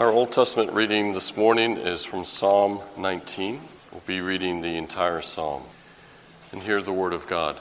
Our 0.00 0.12
Old 0.12 0.32
Testament 0.32 0.72
reading 0.72 1.12
this 1.12 1.36
morning 1.36 1.76
is 1.76 2.06
from 2.06 2.24
Psalm 2.24 2.80
19. 2.96 3.60
We'll 3.92 4.00
be 4.06 4.22
reading 4.22 4.62
the 4.62 4.78
entire 4.78 5.20
psalm. 5.20 5.64
And 6.52 6.62
hear 6.62 6.80
the 6.80 6.90
word 6.90 7.12
of 7.12 7.26
God. 7.26 7.58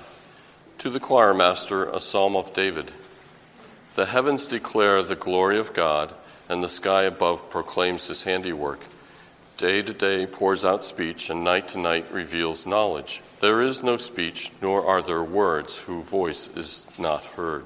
To 0.77 0.89
the 0.89 1.01
choir 1.01 1.33
master, 1.33 1.83
a 1.83 1.99
psalm 1.99 2.37
of 2.37 2.53
David. 2.53 2.93
The 3.95 4.05
heavens 4.05 4.47
declare 4.47 5.03
the 5.03 5.17
glory 5.17 5.59
of 5.59 5.73
God, 5.73 6.13
and 6.47 6.63
the 6.63 6.69
sky 6.69 7.03
above 7.03 7.49
proclaims 7.49 8.07
his 8.07 8.23
handiwork. 8.23 8.85
Day 9.57 9.81
to 9.81 9.91
day 9.91 10.25
pours 10.25 10.63
out 10.63 10.85
speech, 10.85 11.29
and 11.29 11.43
night 11.43 11.67
to 11.67 11.77
night 11.77 12.09
reveals 12.09 12.65
knowledge. 12.65 13.21
There 13.41 13.61
is 13.61 13.83
no 13.83 13.97
speech, 13.97 14.53
nor 14.61 14.85
are 14.87 15.01
there 15.01 15.21
words 15.21 15.83
whose 15.83 16.09
voice 16.09 16.47
is 16.55 16.87
not 16.97 17.25
heard. 17.25 17.65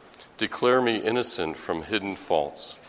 Declare 0.37 0.81
me 0.81 0.97
innocent 0.97 1.57
from 1.57 1.83
hidden 1.83 2.15
faults. 2.15 2.79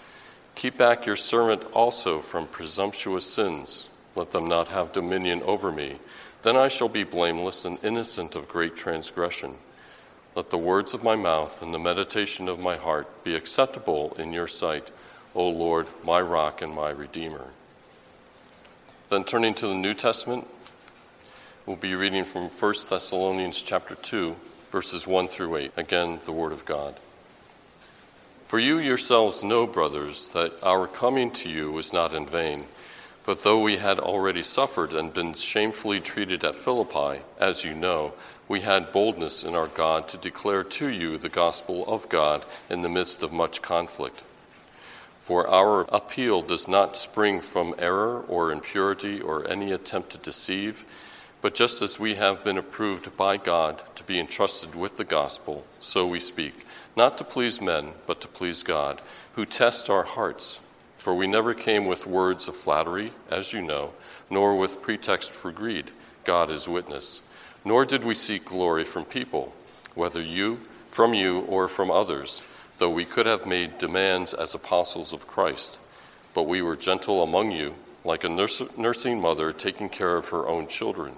Keep 0.54 0.76
back 0.76 1.06
your 1.06 1.16
servant 1.16 1.62
also 1.72 2.18
from 2.18 2.46
presumptuous 2.46 3.26
sins. 3.26 3.90
Let 4.14 4.30
them 4.30 4.46
not 4.46 4.68
have 4.68 4.92
dominion 4.92 5.42
over 5.42 5.72
me. 5.72 5.98
Then 6.42 6.56
I 6.56 6.68
shall 6.68 6.88
be 6.88 7.04
blameless 7.04 7.64
and 7.64 7.82
innocent 7.84 8.36
of 8.36 8.48
great 8.48 8.76
transgression. 8.76 9.54
Let 10.34 10.50
the 10.50 10.58
words 10.58 10.94
of 10.94 11.04
my 11.04 11.14
mouth 11.14 11.62
and 11.62 11.72
the 11.72 11.78
meditation 11.78 12.48
of 12.48 12.58
my 12.58 12.76
heart 12.76 13.22
be 13.22 13.34
acceptable 13.34 14.14
in 14.18 14.32
your 14.32 14.46
sight, 14.46 14.90
O 15.34 15.48
Lord, 15.48 15.86
my 16.04 16.20
rock 16.20 16.62
and 16.62 16.74
my 16.74 16.90
redeemer. 16.90 17.48
Then 19.08 19.24
turning 19.24 19.54
to 19.54 19.66
the 19.66 19.74
New 19.74 19.92
Testament, 19.92 20.46
we'll 21.66 21.76
be 21.76 21.94
reading 21.94 22.24
from 22.24 22.44
1 22.44 22.74
Thessalonians 22.88 23.62
chapter 23.62 23.94
2, 23.94 24.34
verses 24.70 25.06
1 25.06 25.28
through 25.28 25.56
8. 25.56 25.72
Again, 25.76 26.18
the 26.24 26.32
word 26.32 26.52
of 26.52 26.64
God. 26.64 26.96
For 28.52 28.58
you 28.58 28.76
yourselves 28.76 29.42
know, 29.42 29.66
brothers, 29.66 30.30
that 30.32 30.62
our 30.62 30.86
coming 30.86 31.30
to 31.30 31.48
you 31.48 31.72
was 31.72 31.94
not 31.94 32.12
in 32.12 32.26
vain. 32.26 32.66
But 33.24 33.44
though 33.44 33.62
we 33.62 33.78
had 33.78 33.98
already 33.98 34.42
suffered 34.42 34.92
and 34.92 35.10
been 35.10 35.32
shamefully 35.32 36.00
treated 36.00 36.44
at 36.44 36.54
Philippi, 36.54 37.22
as 37.40 37.64
you 37.64 37.72
know, 37.72 38.12
we 38.48 38.60
had 38.60 38.92
boldness 38.92 39.42
in 39.42 39.54
our 39.54 39.68
God 39.68 40.06
to 40.08 40.18
declare 40.18 40.64
to 40.64 40.88
you 40.88 41.16
the 41.16 41.30
gospel 41.30 41.86
of 41.86 42.10
God 42.10 42.44
in 42.68 42.82
the 42.82 42.90
midst 42.90 43.22
of 43.22 43.32
much 43.32 43.62
conflict. 43.62 44.22
For 45.16 45.48
our 45.48 45.86
appeal 45.88 46.42
does 46.42 46.68
not 46.68 46.98
spring 46.98 47.40
from 47.40 47.74
error 47.78 48.20
or 48.28 48.52
impurity 48.52 49.18
or 49.18 49.48
any 49.48 49.72
attempt 49.72 50.10
to 50.10 50.18
deceive, 50.18 50.84
but 51.40 51.54
just 51.54 51.80
as 51.80 51.98
we 51.98 52.16
have 52.16 52.44
been 52.44 52.58
approved 52.58 53.16
by 53.16 53.38
God 53.38 53.82
to 53.94 54.04
be 54.04 54.20
entrusted 54.20 54.74
with 54.74 54.98
the 54.98 55.04
gospel, 55.04 55.64
so 55.80 56.06
we 56.06 56.20
speak 56.20 56.66
not 56.96 57.18
to 57.18 57.24
please 57.24 57.60
men, 57.60 57.94
but 58.06 58.20
to 58.20 58.28
please 58.28 58.62
God, 58.62 59.00
who 59.34 59.46
tests 59.46 59.88
our 59.88 60.02
hearts. 60.04 60.60
For 60.98 61.14
we 61.14 61.26
never 61.26 61.54
came 61.54 61.86
with 61.86 62.06
words 62.06 62.46
of 62.48 62.54
flattery, 62.54 63.12
as 63.30 63.52
you 63.52 63.60
know, 63.60 63.92
nor 64.30 64.56
with 64.56 64.80
pretext 64.80 65.32
for 65.32 65.50
greed. 65.50 65.90
God 66.24 66.50
is 66.50 66.68
witness. 66.68 67.22
Nor 67.64 67.84
did 67.84 68.04
we 68.04 68.14
seek 68.14 68.44
glory 68.44 68.84
from 68.84 69.04
people, 69.04 69.52
whether 69.94 70.22
you, 70.22 70.60
from 70.90 71.14
you, 71.14 71.40
or 71.40 71.66
from 71.66 71.90
others, 71.90 72.42
though 72.78 72.90
we 72.90 73.04
could 73.04 73.26
have 73.26 73.46
made 73.46 73.78
demands 73.78 74.34
as 74.34 74.54
apostles 74.54 75.12
of 75.12 75.26
Christ. 75.26 75.80
But 76.34 76.44
we 76.44 76.62
were 76.62 76.76
gentle 76.76 77.22
among 77.22 77.52
you, 77.52 77.74
like 78.04 78.24
a 78.24 78.28
nurse, 78.28 78.62
nursing 78.76 79.20
mother 79.20 79.52
taking 79.52 79.88
care 79.88 80.16
of 80.16 80.28
her 80.28 80.48
own 80.48 80.66
children. 80.66 81.14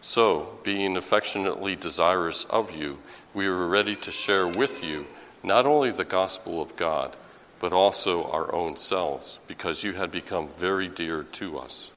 So, 0.00 0.58
being 0.62 0.96
affectionately 0.96 1.76
desirous 1.76 2.44
of 2.44 2.74
you, 2.74 2.98
we 3.34 3.48
were 3.48 3.68
ready 3.68 3.96
to 3.96 4.10
share 4.10 4.46
with 4.46 4.82
you 4.82 5.06
not 5.42 5.66
only 5.66 5.90
the 5.90 6.04
gospel 6.04 6.60
of 6.60 6.76
God, 6.76 7.16
but 7.58 7.72
also 7.72 8.24
our 8.24 8.54
own 8.54 8.76
selves, 8.76 9.38
because 9.46 9.84
you 9.84 9.92
had 9.92 10.10
become 10.10 10.48
very 10.48 10.88
dear 10.88 11.22
to 11.22 11.58
us. 11.58 11.92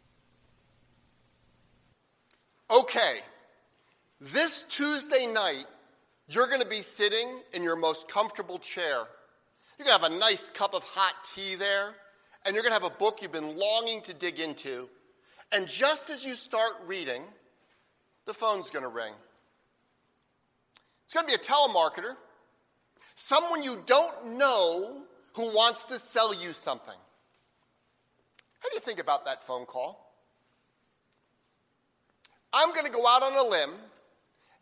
Okay, 2.70 3.20
this 4.20 4.64
Tuesday 4.64 5.26
night, 5.26 5.66
you're 6.28 6.48
going 6.48 6.62
to 6.62 6.68
be 6.68 6.82
sitting 6.82 7.42
in 7.54 7.64
your 7.64 7.76
most 7.76 8.08
comfortable 8.08 8.60
chair. 8.60 9.04
You're 9.78 9.86
going 9.86 9.98
to 9.98 10.04
have 10.04 10.12
a 10.12 10.20
nice 10.20 10.52
cup 10.52 10.74
of 10.74 10.84
hot 10.84 11.14
tea 11.36 11.56
there, 11.56 11.94
and 12.46 12.54
you're 12.54 12.64
going 12.64 12.76
to 12.76 12.82
have 12.82 12.92
a 12.92 12.96
book 12.98 13.20
you've 13.22 13.32
been 13.32 13.58
longing 13.58 14.02
to 14.02 14.14
dig 14.14 14.40
into. 14.40 14.90
And 15.54 15.68
just 15.68 16.10
as 16.10 16.26
you 16.26 16.36
start 16.36 16.72
reading, 16.86 17.24
the 18.26 18.34
phone's 18.34 18.70
going 18.70 18.84
to 18.84 18.90
ring. 18.90 19.14
It's 21.13 21.22
going 21.22 21.29
to 21.29 21.38
be 21.38 21.47
a 21.47 21.56
telemarketer, 21.56 22.16
someone 23.13 23.62
you 23.62 23.84
don't 23.85 24.35
know 24.35 25.03
who 25.35 25.53
wants 25.53 25.85
to 25.85 26.00
sell 26.00 26.34
you 26.34 26.53
something. 26.53 26.96
How 28.59 28.69
do 28.69 28.74
you 28.74 28.79
think 28.79 29.00
about 29.00 29.25
that 29.25 29.44
phone 29.44 29.68
call? 29.68 30.12
I'm 32.52 32.73
going 32.73 32.88
to 32.88 32.91
go 32.91 33.06
out 33.06 33.22
on 33.22 33.38
a 33.38 33.47
limb 33.47 33.73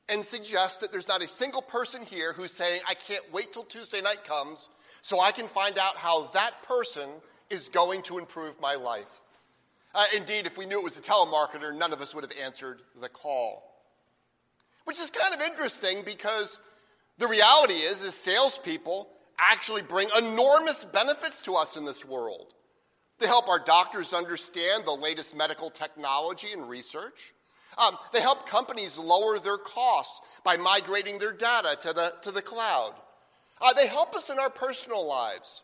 and 0.09 0.25
suggest 0.25 0.81
that 0.81 0.91
there's 0.91 1.07
not 1.07 1.23
a 1.23 1.27
single 1.29 1.61
person 1.61 2.01
here 2.03 2.33
who's 2.33 2.51
saying, 2.51 2.81
I 2.85 2.95
can't 2.95 3.23
wait 3.31 3.53
till 3.53 3.63
Tuesday 3.63 4.01
night 4.01 4.25
comes 4.25 4.69
so 5.01 5.21
I 5.21 5.31
can 5.31 5.47
find 5.47 5.77
out 5.77 5.95
how 5.95 6.23
that 6.33 6.63
person 6.63 7.07
is 7.49 7.69
going 7.69 8.01
to 8.01 8.17
improve 8.17 8.59
my 8.59 8.75
life. 8.75 9.21
Uh, 9.95 10.03
indeed, 10.13 10.45
if 10.45 10.57
we 10.57 10.65
knew 10.65 10.79
it 10.79 10.83
was 10.83 10.99
a 10.99 11.01
telemarketer, 11.01 11.73
none 11.73 11.93
of 11.93 12.01
us 12.01 12.13
would 12.13 12.25
have 12.25 12.37
answered 12.37 12.81
the 12.99 13.07
call. 13.07 13.70
Which 14.85 14.99
is 14.99 15.09
kind 15.09 15.33
of 15.33 15.41
interesting 15.41 16.03
because 16.05 16.59
the 17.17 17.27
reality 17.27 17.75
is, 17.75 18.03
is 18.03 18.13
salespeople 18.13 19.07
actually 19.37 19.81
bring 19.81 20.07
enormous 20.17 20.85
benefits 20.85 21.41
to 21.41 21.53
us 21.55 21.77
in 21.77 21.85
this 21.85 22.05
world. 22.05 22.53
They 23.19 23.27
help 23.27 23.47
our 23.47 23.59
doctors 23.59 24.13
understand 24.13 24.85
the 24.85 24.91
latest 24.91 25.35
medical 25.35 25.69
technology 25.69 26.47
and 26.53 26.67
research. 26.67 27.33
Um, 27.77 27.97
they 28.11 28.21
help 28.21 28.47
companies 28.47 28.97
lower 28.97 29.39
their 29.39 29.57
costs 29.57 30.21
by 30.43 30.57
migrating 30.57 31.19
their 31.19 31.31
data 31.31 31.77
to 31.81 31.93
the, 31.93 32.13
to 32.23 32.31
the 32.31 32.41
cloud. 32.41 32.93
Uh, 33.61 33.73
they 33.73 33.87
help 33.87 34.15
us 34.15 34.29
in 34.29 34.39
our 34.39 34.49
personal 34.49 35.05
lives. 35.07 35.63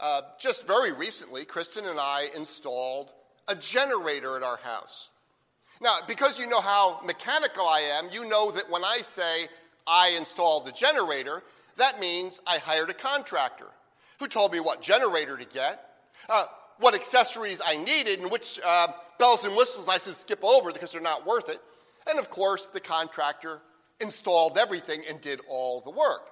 Uh, 0.00 0.22
just 0.38 0.66
very 0.66 0.92
recently, 0.92 1.44
Kristen 1.44 1.86
and 1.86 2.00
I 2.00 2.26
installed 2.36 3.12
a 3.46 3.54
generator 3.54 4.36
at 4.36 4.42
our 4.42 4.56
house. 4.56 5.10
Now, 5.82 5.96
because 6.06 6.38
you 6.38 6.46
know 6.46 6.60
how 6.60 7.00
mechanical 7.04 7.66
I 7.66 7.80
am, 7.80 8.08
you 8.12 8.24
know 8.28 8.52
that 8.52 8.70
when 8.70 8.84
I 8.84 8.98
say 8.98 9.48
I 9.84 10.14
installed 10.16 10.64
the 10.64 10.70
generator, 10.70 11.42
that 11.76 11.98
means 11.98 12.40
I 12.46 12.58
hired 12.58 12.88
a 12.88 12.94
contractor 12.94 13.66
who 14.20 14.28
told 14.28 14.52
me 14.52 14.60
what 14.60 14.80
generator 14.80 15.36
to 15.36 15.44
get, 15.44 15.84
uh, 16.28 16.44
what 16.78 16.94
accessories 16.94 17.60
I 17.66 17.76
needed, 17.76 18.20
and 18.20 18.30
which 18.30 18.60
uh, 18.64 18.88
bells 19.18 19.44
and 19.44 19.56
whistles 19.56 19.88
I 19.88 19.98
should 19.98 20.14
skip 20.14 20.44
over 20.44 20.72
because 20.72 20.92
they're 20.92 21.00
not 21.00 21.26
worth 21.26 21.48
it. 21.48 21.58
And 22.08 22.16
of 22.16 22.30
course, 22.30 22.68
the 22.68 22.78
contractor 22.78 23.60
installed 24.00 24.58
everything 24.58 25.02
and 25.08 25.20
did 25.20 25.40
all 25.48 25.80
the 25.80 25.90
work. 25.90 26.28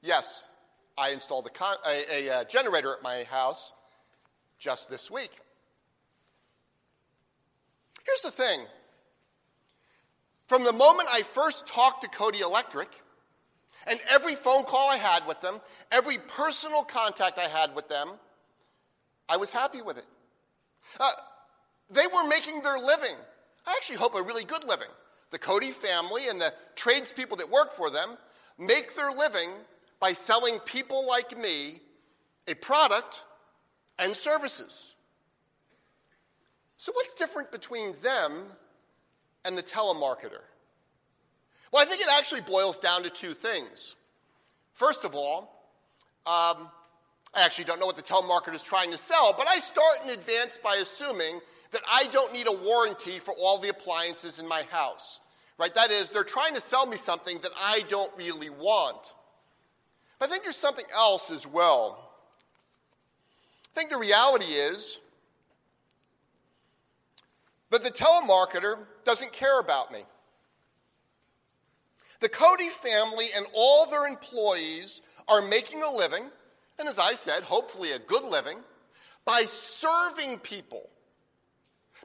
Yes, 0.00 0.48
I 0.96 1.10
installed 1.10 1.46
a, 1.46 1.50
con- 1.50 1.76
a, 1.86 2.04
a, 2.10 2.26
a 2.28 2.34
uh, 2.34 2.44
generator 2.44 2.94
at 2.94 3.02
my 3.02 3.24
house 3.24 3.74
just 4.58 4.88
this 4.88 5.10
week. 5.10 5.38
Here's 8.10 8.34
the 8.34 8.42
thing 8.42 8.60
from 10.48 10.64
the 10.64 10.72
moment 10.72 11.08
I 11.12 11.22
first 11.22 11.68
talked 11.68 12.02
to 12.02 12.08
Cody 12.08 12.40
Electric, 12.40 12.88
and 13.86 14.00
every 14.10 14.34
phone 14.34 14.64
call 14.64 14.90
I 14.90 14.96
had 14.96 15.24
with 15.28 15.40
them, 15.40 15.60
every 15.92 16.18
personal 16.18 16.82
contact 16.82 17.38
I 17.38 17.46
had 17.46 17.72
with 17.76 17.88
them, 17.88 18.08
I 19.28 19.36
was 19.36 19.52
happy 19.52 19.80
with 19.80 19.96
it. 19.96 20.06
Uh, 20.98 21.10
they 21.88 22.06
were 22.08 22.26
making 22.28 22.62
their 22.62 22.78
living. 22.78 23.14
I 23.64 23.74
actually 23.76 23.96
hope 23.96 24.16
a 24.16 24.22
really 24.22 24.44
good 24.44 24.64
living. 24.64 24.88
The 25.30 25.38
Cody 25.38 25.70
family 25.70 26.22
and 26.28 26.40
the 26.40 26.52
tradespeople 26.74 27.36
that 27.36 27.48
work 27.48 27.70
for 27.70 27.90
them 27.90 28.16
make 28.58 28.96
their 28.96 29.12
living 29.12 29.50
by 30.00 30.14
selling 30.14 30.58
people 30.60 31.06
like 31.06 31.38
me 31.38 31.80
a 32.48 32.54
product 32.54 33.22
and 34.00 34.16
services. 34.16 34.96
So, 36.80 36.92
what's 36.92 37.12
different 37.12 37.52
between 37.52 37.94
them 38.02 38.42
and 39.44 39.54
the 39.54 39.62
telemarketer? 39.62 40.40
Well, 41.70 41.82
I 41.82 41.84
think 41.84 42.00
it 42.00 42.08
actually 42.16 42.40
boils 42.40 42.78
down 42.78 43.02
to 43.02 43.10
two 43.10 43.34
things. 43.34 43.96
First 44.72 45.04
of 45.04 45.14
all, 45.14 45.68
um, 46.24 46.70
I 47.34 47.44
actually 47.44 47.64
don't 47.64 47.80
know 47.80 47.86
what 47.86 47.96
the 47.96 48.02
telemarketer 48.02 48.54
is 48.54 48.62
trying 48.62 48.90
to 48.92 48.96
sell, 48.96 49.34
but 49.36 49.46
I 49.46 49.56
start 49.56 50.04
in 50.04 50.08
advance 50.08 50.56
by 50.56 50.76
assuming 50.76 51.40
that 51.72 51.82
I 51.86 52.06
don't 52.06 52.32
need 52.32 52.46
a 52.48 52.56
warranty 52.56 53.18
for 53.18 53.34
all 53.38 53.58
the 53.58 53.68
appliances 53.68 54.38
in 54.38 54.48
my 54.48 54.62
house. 54.70 55.20
Right? 55.58 55.74
That 55.74 55.90
is, 55.90 56.08
they're 56.08 56.24
trying 56.24 56.54
to 56.54 56.62
sell 56.62 56.86
me 56.86 56.96
something 56.96 57.40
that 57.42 57.52
I 57.60 57.84
don't 57.90 58.10
really 58.16 58.48
want. 58.48 59.12
But 60.18 60.30
I 60.30 60.32
think 60.32 60.44
there's 60.44 60.56
something 60.56 60.86
else 60.96 61.30
as 61.30 61.46
well. 61.46 62.10
I 63.70 63.78
think 63.78 63.90
the 63.90 63.98
reality 63.98 64.46
is 64.46 65.02
that 67.70 67.82
the 67.82 67.90
telemarketer 67.90 68.86
doesn't 69.04 69.32
care 69.32 69.60
about 69.60 69.92
me. 69.92 70.04
The 72.20 72.28
Cody 72.28 72.68
family 72.68 73.26
and 73.36 73.46
all 73.54 73.86
their 73.86 74.06
employees 74.06 75.02
are 75.26 75.40
making 75.40 75.82
a 75.82 75.90
living, 75.90 76.24
and 76.78 76.88
as 76.88 76.98
I 76.98 77.14
said, 77.14 77.42
hopefully 77.44 77.92
a 77.92 77.98
good 77.98 78.24
living, 78.24 78.58
by 79.24 79.44
serving 79.46 80.38
people 80.38 80.90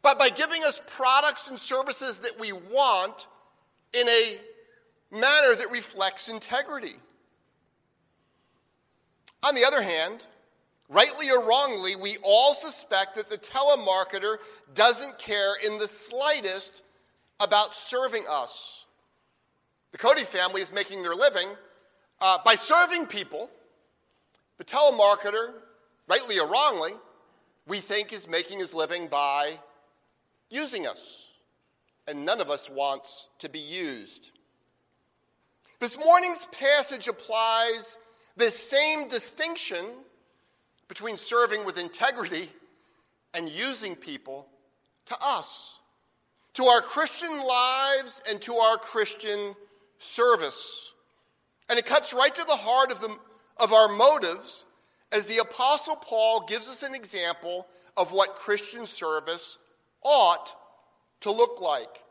but 0.02 0.20
by 0.20 0.30
giving 0.30 0.62
us 0.64 0.80
products 0.86 1.50
and 1.50 1.60
services 1.60 2.20
that 2.20 2.40
we 2.40 2.52
want 2.52 3.28
in 3.94 4.08
a 4.08 4.38
manner 5.12 5.56
that 5.56 5.72
reflects 5.72 6.30
integrity. 6.30 6.94
On 9.42 9.56
the 9.56 9.66
other 9.66 9.82
hand, 9.82 10.24
rightly 10.90 11.30
or 11.32 11.44
wrongly, 11.44 11.96
we 11.96 12.18
all 12.24 12.54
suspect 12.54 13.16
that 13.16 13.30
the 13.30 13.38
telemarketer 13.38 14.38
doesn't 14.74 15.18
care 15.18 15.54
in 15.66 15.80
the 15.80 15.88
slightest 15.88 16.84
about 17.40 17.76
serving 17.76 18.24
us. 18.30 18.86
The 19.92 19.98
Cody 19.98 20.24
family 20.24 20.62
is 20.62 20.74
making 20.74 21.04
their 21.04 21.16
living 21.16 21.48
uh, 22.22 22.38
by 22.44 22.56
serving 22.56 23.08
people. 23.08 23.50
The 24.58 24.66
telemarketer, 24.66 25.54
rightly 26.08 26.40
or 26.40 26.48
wrongly, 26.48 26.92
we 27.68 27.80
think 27.80 28.14
is 28.14 28.28
making 28.28 28.60
his 28.60 28.74
living 28.74 29.08
by 29.08 29.60
using 30.50 30.86
us, 30.86 31.34
and 32.08 32.26
none 32.26 32.40
of 32.40 32.50
us 32.50 32.70
wants 32.70 33.30
to 33.40 33.50
be 33.50 33.60
used. 33.60 34.32
This 35.80 35.98
morning's 35.98 36.48
passage 36.52 37.08
applies 37.08 37.98
this 38.38 38.58
same 38.58 39.08
distinction 39.10 39.86
between 40.88 41.18
serving 41.18 41.66
with 41.66 41.78
integrity 41.78 42.50
and 43.34 43.50
using 43.50 43.96
people 43.96 44.48
to 45.06 45.16
us, 45.22 45.82
to 46.54 46.66
our 46.66 46.82
Christian 46.82 47.30
lives 47.30 48.22
and 48.30 48.42
to 48.42 48.56
our 48.56 48.78
Christian 48.78 49.56
service. 50.00 50.94
And 51.70 51.80
it 51.80 51.86
cuts 51.86 52.14
right 52.14 52.34
to 52.34 52.44
the 52.44 52.56
heart 52.56 52.92
of, 52.92 53.02
the, 53.02 53.16
of 53.58 53.74
our 53.74 53.90
motives 53.90 54.66
as 55.12 55.26
the 55.26 55.40
Apostle 55.40 55.96
Paul 55.96 56.46
gives 56.48 56.70
us 56.70 56.84
an 56.84 56.96
example 56.96 57.68
of 57.98 58.12
what 58.12 58.36
Christian 58.36 58.86
service 58.86 59.58
ought 60.04 60.56
to 61.22 61.32
look 61.32 61.62
like. 61.62 62.04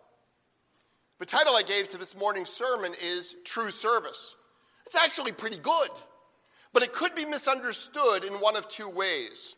The 1.21 1.27
title 1.27 1.55
I 1.55 1.63
gave 1.63 1.89
to 1.89 1.99
this 1.99 2.17
morning's 2.17 2.51
sermon 2.51 2.93
is 3.03 3.37
True 3.45 3.71
Service. 3.71 4.37
It's 4.87 4.97
actually 4.97 5.33
pretty 5.33 5.59
good, 5.59 5.89
but 6.75 6.83
it 6.83 6.93
could 6.93 7.15
be 7.15 7.25
misunderstood 7.25 8.25
in 8.25 8.35
one 8.35 8.57
of 8.57 8.69
two 8.69 8.89
ways. 8.89 9.55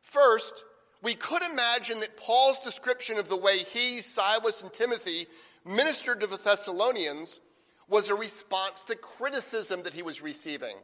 First, 0.00 0.64
we 1.02 1.14
could 1.14 1.42
imagine 1.42 2.00
that 2.00 2.16
Paul's 2.16 2.58
description 2.60 3.18
of 3.18 3.28
the 3.28 3.36
way 3.36 3.58
he, 3.58 3.98
Silas, 3.98 4.62
and 4.62 4.72
Timothy 4.72 5.26
ministered 5.64 6.20
to 6.20 6.26
the 6.26 6.38
Thessalonians 6.38 7.40
was 7.88 8.08
a 8.08 8.14
response 8.14 8.82
to 8.84 8.96
criticism 8.96 9.82
that 9.82 9.92
he 9.92 10.02
was 10.02 10.22
receiving. 10.22 10.76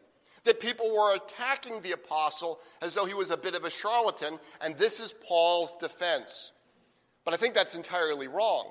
That 0.44 0.60
people 0.60 0.94
were 0.94 1.14
attacking 1.14 1.80
the 1.80 1.92
apostle 1.92 2.60
as 2.82 2.94
though 2.94 3.06
he 3.06 3.14
was 3.14 3.30
a 3.30 3.36
bit 3.36 3.54
of 3.54 3.64
a 3.64 3.70
charlatan, 3.70 4.38
and 4.60 4.76
this 4.76 5.00
is 5.00 5.14
Paul's 5.26 5.74
defense. 5.76 6.52
But 7.24 7.32
I 7.32 7.38
think 7.38 7.54
that's 7.54 7.74
entirely 7.74 8.28
wrong. 8.28 8.66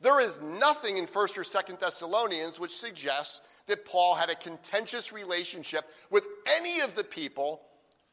There 0.00 0.20
is 0.20 0.40
nothing 0.42 0.98
in 0.98 1.06
1st 1.06 1.38
or 1.38 1.42
2nd 1.42 1.78
Thessalonians 1.78 2.58
which 2.58 2.76
suggests 2.76 3.42
that 3.66 3.84
Paul 3.84 4.14
had 4.14 4.30
a 4.30 4.34
contentious 4.34 5.12
relationship 5.12 5.84
with 6.10 6.26
any 6.58 6.80
of 6.80 6.94
the 6.94 7.04
people 7.04 7.62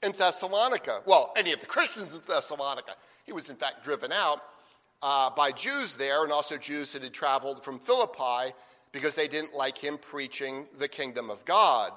in 0.02 0.12
Thessalonica. 0.12 1.02
Well, 1.06 1.32
any 1.36 1.54
of 1.54 1.62
the 1.62 1.68
Christians 1.68 2.14
in 2.14 2.22
Thessalonica. 2.28 2.96
He 3.26 3.32
was, 3.32 3.50
in 3.50 3.56
fact, 3.56 3.84
driven 3.84 4.12
out 4.12 4.42
uh, 5.02 5.30
by 5.30 5.52
Jews 5.52 5.96
there 5.96 6.24
and 6.24 6.32
also 6.32 6.58
Jews 6.58 6.94
that 6.94 7.04
had 7.04 7.14
traveled 7.14 7.64
from 7.64 7.80
Philippi 7.80 8.54
because 8.92 9.16
they 9.16 9.28
didn't 9.28 9.54
like 9.54 9.78
him 9.78 9.98
preaching 9.98 10.68
the 10.78 10.88
kingdom 10.88 11.30
of 11.30 11.44
God. 11.46 11.92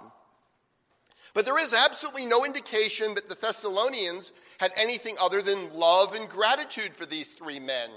But 1.35 1.45
there 1.45 1.59
is 1.59 1.75
absolutely 1.75 2.25
no 2.25 2.45
indication 2.47 3.15
that 3.15 3.29
the 3.29 3.35
Thessalonians 3.35 4.33
had 4.59 4.73
anything 4.75 5.17
other 5.21 5.43
than 5.43 5.73
love 5.75 6.15
and 6.15 6.29
gratitude 6.29 6.97
for 6.97 7.05
these 7.05 7.29
three 7.29 7.61
men. 7.61 7.91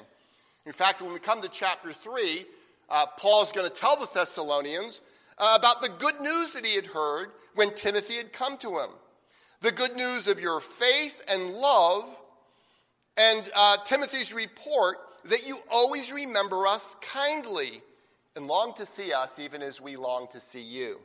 In 0.66 0.74
fact, 0.74 1.02
when 1.02 1.14
we 1.14 1.20
come 1.20 1.42
to 1.42 1.48
chapter 1.48 1.94
3, 1.94 2.46
uh, 2.90 3.06
Paul's 3.18 3.54
going 3.54 3.68
to 3.68 3.74
tell 3.74 3.96
the 3.96 4.10
Thessalonians 4.14 5.02
about 5.40 5.82
the 5.82 5.90
good 5.90 6.20
news 6.20 6.54
that 6.54 6.66
he 6.66 6.76
had 6.76 6.88
heard 6.88 7.30
when 7.56 7.74
Timothy 7.74 8.16
had 8.16 8.34
come 8.34 8.58
to 8.58 8.80
him. 8.80 8.90
The 9.62 9.72
good 9.72 9.96
news 9.96 10.28
of 10.28 10.40
your 10.40 10.60
faith 10.60 11.24
and 11.30 11.54
love, 11.54 12.06
and 13.18 13.50
uh, 13.56 13.78
Timothy's 13.86 14.34
report 14.34 14.98
that 15.26 15.46
you 15.48 15.58
always 15.70 16.12
remember 16.12 16.66
us 16.66 16.96
kindly 17.02 17.82
and 18.36 18.48
long 18.48 18.74
to 18.76 18.86
see 18.86 19.12
us 19.12 19.40
even 19.40 19.62
as 19.62 19.82
we 19.82 19.98
long 19.98 20.28
to 20.32 20.40
see 20.40 20.62
you. 20.62 21.00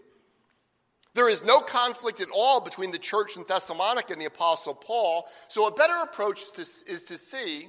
There 1.14 1.28
is 1.28 1.44
no 1.44 1.60
conflict 1.60 2.20
at 2.20 2.28
all 2.34 2.60
between 2.60 2.90
the 2.90 2.98
church 2.98 3.36
in 3.36 3.44
Thessalonica 3.46 4.12
and 4.12 4.20
the 4.20 4.26
Apostle 4.26 4.74
Paul. 4.74 5.26
So, 5.48 5.68
a 5.68 5.74
better 5.74 6.02
approach 6.02 6.42
is 6.58 7.04
to 7.04 7.16
see 7.16 7.68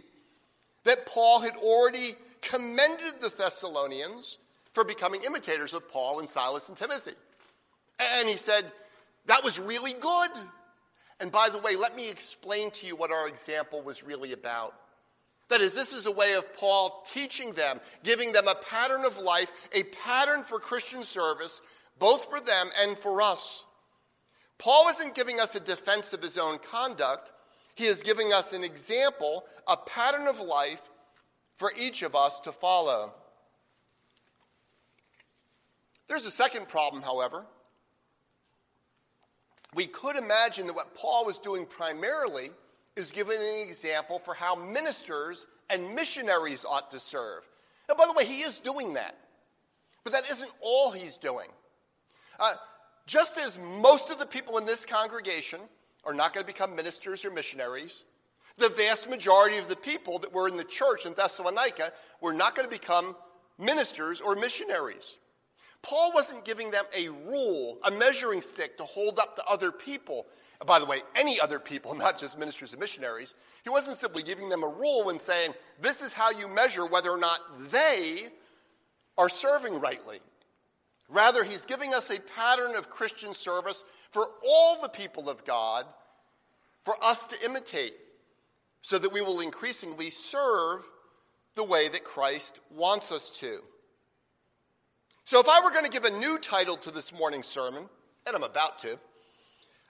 that 0.84 1.06
Paul 1.06 1.42
had 1.42 1.56
already 1.56 2.16
commended 2.42 3.22
the 3.22 3.30
Thessalonians 3.30 4.40
for 4.76 4.84
becoming 4.84 5.24
imitators 5.24 5.74
of 5.74 5.90
Paul 5.90 6.20
and 6.20 6.28
Silas 6.28 6.68
and 6.68 6.78
Timothy. 6.78 7.14
And 8.20 8.28
he 8.28 8.36
said, 8.36 8.72
That 9.26 9.44
was 9.44 9.58
really 9.58 9.94
good. 9.94 10.30
And 11.22 11.32
by 11.32 11.48
the 11.50 11.60
way, 11.60 11.78
let 11.78 11.96
me 11.96 12.10
explain 12.10 12.72
to 12.72 12.86
you 12.86 12.98
what 12.98 13.10
our 13.10 13.30
example 13.30 13.82
was 13.82 14.04
really 14.04 14.34
about. 14.34 14.76
That 15.48 15.62
is, 15.62 15.74
this 15.74 15.94
is 15.94 16.06
a 16.08 16.12
way 16.12 16.34
of 16.34 16.54
Paul 16.56 17.06
teaching 17.10 17.54
them, 17.54 17.80
giving 18.04 18.34
them 18.34 18.50
a 18.50 18.56
pattern 18.56 19.06
of 19.06 19.18
life, 19.18 19.54
a 19.74 19.84
pattern 19.84 20.44
for 20.44 20.60
Christian 20.60 21.04
service 21.04 21.62
both 21.98 22.30
for 22.30 22.42
them 22.42 22.68
and 22.82 22.98
for 22.98 23.22
us. 23.22 23.66
Paul 24.58 24.90
isn't 24.90 25.16
giving 25.16 25.40
us 25.40 25.56
a 25.56 25.62
defense 25.62 26.12
of 26.12 26.22
his 26.22 26.38
own 26.38 26.58
conduct, 26.58 27.32
he 27.76 27.86
is 27.86 28.02
giving 28.02 28.34
us 28.34 28.52
an 28.52 28.64
example, 28.64 29.46
a 29.68 29.78
pattern 29.78 30.28
of 30.28 30.40
life 30.40 30.90
for 31.56 31.72
each 31.80 32.02
of 32.02 32.16
us 32.16 32.42
to 32.42 32.52
follow. 32.52 33.14
There's 36.08 36.26
a 36.26 36.32
second 36.32 36.68
problem, 36.68 37.02
however. 37.02 37.46
We 39.74 39.88
could 39.88 40.16
imagine 40.16 40.68
that 40.68 40.76
what 40.76 40.96
Paul 40.96 41.26
was 41.26 41.38
doing 41.38 41.66
primarily 41.66 42.52
is 42.96 43.12
giving 43.12 43.38
an 43.38 43.64
example 43.68 44.20
for 44.20 44.34
how 44.34 44.56
ministers 44.56 45.46
and 45.70 45.96
missionaries 45.96 46.64
ought 46.64 46.92
to 46.92 47.00
serve. 47.00 47.48
Now, 47.90 47.96
by 47.96 48.06
the 48.06 48.14
way, 48.14 48.26
he 48.26 48.42
is 48.42 48.60
doing 48.60 48.94
that. 48.94 49.18
But 50.04 50.14
that 50.14 50.30
isn't 50.30 50.52
all 50.62 50.92
he's 50.92 51.18
doing. 51.18 51.50
Uh, 52.40 52.54
just 53.06 53.38
as 53.38 53.60
most 53.60 54.12
of 54.12 54.20
the 54.20 54.26
people 54.26 54.58
in 54.58 54.66
this 54.66 54.86
congregation 54.86 55.60
are 56.06 56.14
not 56.14 56.34
going 56.34 56.46
to 56.46 56.52
become 56.52 56.76
ministers 56.76 57.26
or 57.26 57.32
missionaries, 57.32 58.06
the 58.58 58.70
vast 58.70 59.10
majority 59.10 59.58
of 59.58 59.68
the 59.68 59.76
people 59.76 60.20
that 60.20 60.32
were 60.32 60.48
in 60.48 60.58
the 60.58 60.64
church 60.64 61.06
in 61.06 61.14
Thessalonica 61.14 61.92
were 62.22 62.34
not 62.34 62.56
going 62.56 62.68
to 62.68 62.74
become 62.74 63.16
ministers 63.58 64.22
or 64.22 64.36
missionaries. 64.36 65.18
Paul 65.86 66.14
wasn't 66.16 66.44
giving 66.46 66.72
them 66.72 66.86
a 66.98 67.10
rule, 67.10 67.78
a 67.84 67.92
measuring 67.92 68.42
stick 68.42 68.76
to 68.80 68.84
hold 68.84 69.20
up 69.20 69.36
to 69.36 69.46
other 69.46 69.72
people. 69.72 70.26
By 70.66 70.80
the 70.80 70.86
way, 70.86 71.02
any 71.16 71.40
other 71.40 71.60
people, 71.60 71.94
not 71.96 72.20
just 72.20 72.40
ministers 72.40 72.72
and 72.72 72.80
missionaries. 72.80 73.36
He 73.64 73.70
wasn't 73.70 73.98
simply 73.98 74.24
giving 74.24 74.50
them 74.50 74.64
a 74.64 74.68
rule 74.68 75.10
and 75.10 75.22
saying, 75.22 75.54
this 75.80 76.02
is 76.02 76.12
how 76.12 76.32
you 76.32 76.48
measure 76.48 76.88
whether 76.88 77.12
or 77.12 77.20
not 77.20 77.40
they 77.72 78.30
are 79.16 79.30
serving 79.30 79.80
rightly. 79.80 80.18
Rather, 81.08 81.44
he's 81.44 81.68
giving 81.68 81.94
us 81.94 82.10
a 82.10 82.20
pattern 82.36 82.76
of 82.76 82.90
Christian 82.90 83.32
service 83.32 83.84
for 84.10 84.26
all 84.44 84.82
the 84.82 84.90
people 84.90 85.30
of 85.30 85.46
God 85.46 85.86
for 86.82 86.96
us 87.00 87.28
to 87.28 87.46
imitate 87.46 87.94
so 88.82 88.98
that 88.98 89.14
we 89.14 89.22
will 89.22 89.40
increasingly 89.40 90.10
serve 90.10 90.88
the 91.54 91.64
way 91.64 91.90
that 91.90 92.04
Christ 92.04 92.60
wants 92.72 93.12
us 93.12 93.30
to. 93.42 93.62
So, 95.26 95.40
if 95.40 95.48
I 95.50 95.62
were 95.64 95.72
going 95.72 95.86
to 95.86 95.92
give 95.92 96.06
a 96.06 96.18
new 96.20 96.38
title 96.38 96.78
to 96.78 96.92
this 96.92 97.12
morning's 97.12 97.48
sermon, 97.48 97.90
and 98.28 98.36
I'm 98.36 98.44
about 98.44 98.80
to, 98.80 99.00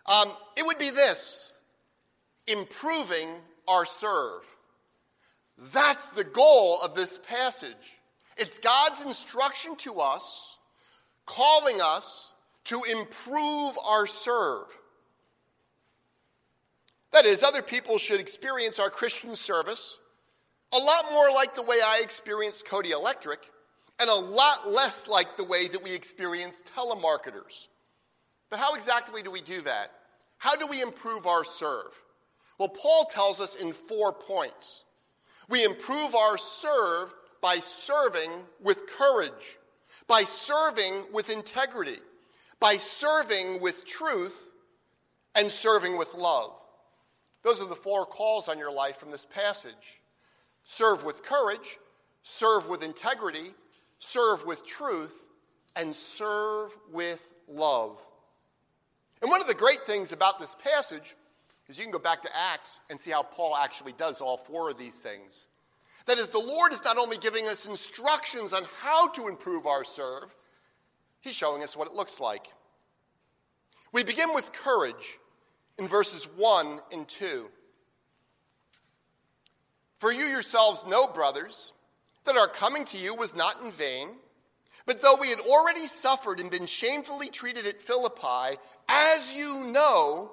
um, 0.05 0.29
it 0.55 0.65
would 0.65 0.77
be 0.77 0.89
this 0.89 1.55
Improving 2.47 3.27
Our 3.67 3.85
Serve. 3.85 4.43
That's 5.73 6.09
the 6.11 6.23
goal 6.23 6.79
of 6.81 6.95
this 6.95 7.19
passage. 7.27 7.99
It's 8.37 8.59
God's 8.59 9.05
instruction 9.05 9.75
to 9.77 9.99
us, 9.99 10.57
calling 11.25 11.81
us 11.81 12.33
to 12.65 12.81
improve 12.83 13.77
our 13.85 14.07
serve. 14.07 14.67
That 17.13 17.25
is, 17.25 17.43
other 17.43 17.61
people 17.61 17.97
should 17.97 18.19
experience 18.19 18.79
our 18.79 18.89
Christian 18.89 19.35
service 19.35 19.99
a 20.73 20.77
lot 20.77 21.05
more 21.11 21.31
like 21.33 21.55
the 21.55 21.61
way 21.61 21.77
I 21.83 22.01
experienced 22.03 22.65
Cody 22.65 22.91
Electric, 22.91 23.49
and 23.99 24.09
a 24.09 24.13
lot 24.13 24.69
less 24.69 25.07
like 25.07 25.37
the 25.37 25.43
way 25.43 25.67
that 25.67 25.83
we 25.83 25.93
experience 25.93 26.63
telemarketers. 26.75 27.67
But 28.49 28.59
how 28.59 28.75
exactly 28.75 29.21
do 29.21 29.31
we 29.31 29.41
do 29.41 29.61
that? 29.61 29.91
How 30.37 30.55
do 30.55 30.67
we 30.67 30.81
improve 30.81 31.27
our 31.27 31.43
serve? 31.43 32.01
Well, 32.59 32.69
Paul 32.69 33.05
tells 33.11 33.39
us 33.39 33.55
in 33.55 33.73
four 33.73 34.13
points. 34.13 34.83
We 35.49 35.63
improve 35.63 36.15
our 36.15 36.37
serve 36.37 37.13
by 37.41 37.57
serving 37.57 38.31
with 38.61 38.87
courage, 38.87 39.57
by 40.07 40.23
serving 40.23 41.05
with 41.13 41.29
integrity, 41.29 41.99
by 42.59 42.77
serving 42.77 43.61
with 43.61 43.85
truth, 43.85 44.51
and 45.35 45.51
serving 45.51 45.97
with 45.97 46.13
love. 46.15 46.53
Those 47.43 47.61
are 47.61 47.67
the 47.67 47.75
four 47.75 48.05
calls 48.05 48.47
on 48.47 48.57
your 48.57 48.71
life 48.71 48.97
from 48.97 49.11
this 49.11 49.25
passage 49.25 50.01
serve 50.63 51.03
with 51.03 51.23
courage, 51.23 51.77
serve 52.23 52.67
with 52.67 52.83
integrity, 52.83 53.53
serve 53.99 54.45
with 54.45 54.65
truth, 54.65 55.27
and 55.75 55.95
serve 55.95 56.75
with 56.91 57.33
love. 57.47 57.99
And 59.21 59.29
one 59.29 59.41
of 59.41 59.47
the 59.47 59.53
great 59.53 59.81
things 59.85 60.11
about 60.11 60.39
this 60.39 60.55
passage 60.55 61.15
is 61.67 61.77
you 61.77 61.83
can 61.83 61.91
go 61.91 61.99
back 61.99 62.21
to 62.21 62.29
Acts 62.35 62.79
and 62.89 62.99
see 62.99 63.11
how 63.11 63.23
Paul 63.23 63.55
actually 63.55 63.93
does 63.93 64.21
all 64.21 64.37
four 64.37 64.69
of 64.69 64.77
these 64.77 64.95
things. 64.95 65.47
That 66.05 66.19
is, 66.19 66.29
the 66.29 66.39
Lord 66.39 66.71
is 66.71 66.83
not 66.83 66.97
only 66.97 67.17
giving 67.17 67.47
us 67.47 67.65
instructions 67.65 68.53
on 68.53 68.63
how 68.81 69.07
to 69.09 69.27
improve 69.27 69.65
our 69.65 69.83
serve, 69.83 70.35
He's 71.21 71.33
showing 71.33 71.63
us 71.63 71.75
what 71.75 71.87
it 71.87 71.95
looks 71.95 72.19
like. 72.19 72.47
We 73.91 74.03
begin 74.03 74.33
with 74.35 74.53
courage 74.53 75.17
in 75.79 75.87
verses 75.87 76.25
1 76.35 76.79
and 76.91 77.07
2. 77.07 77.49
For 79.97 80.11
you 80.11 80.25
yourselves 80.25 80.85
know, 80.85 81.07
brothers, 81.07 81.73
that 82.25 82.37
our 82.37 82.47
coming 82.47 82.85
to 82.85 82.97
you 82.97 83.15
was 83.15 83.35
not 83.35 83.61
in 83.61 83.71
vain. 83.71 84.09
But 84.85 85.01
though 85.01 85.17
we 85.19 85.29
had 85.29 85.39
already 85.39 85.87
suffered 85.87 86.39
and 86.39 86.51
been 86.51 86.67
shamefully 86.67 87.29
treated 87.29 87.65
at 87.65 87.81
Philippi, 87.81 88.59
as 88.87 89.33
you 89.35 89.65
know, 89.71 90.31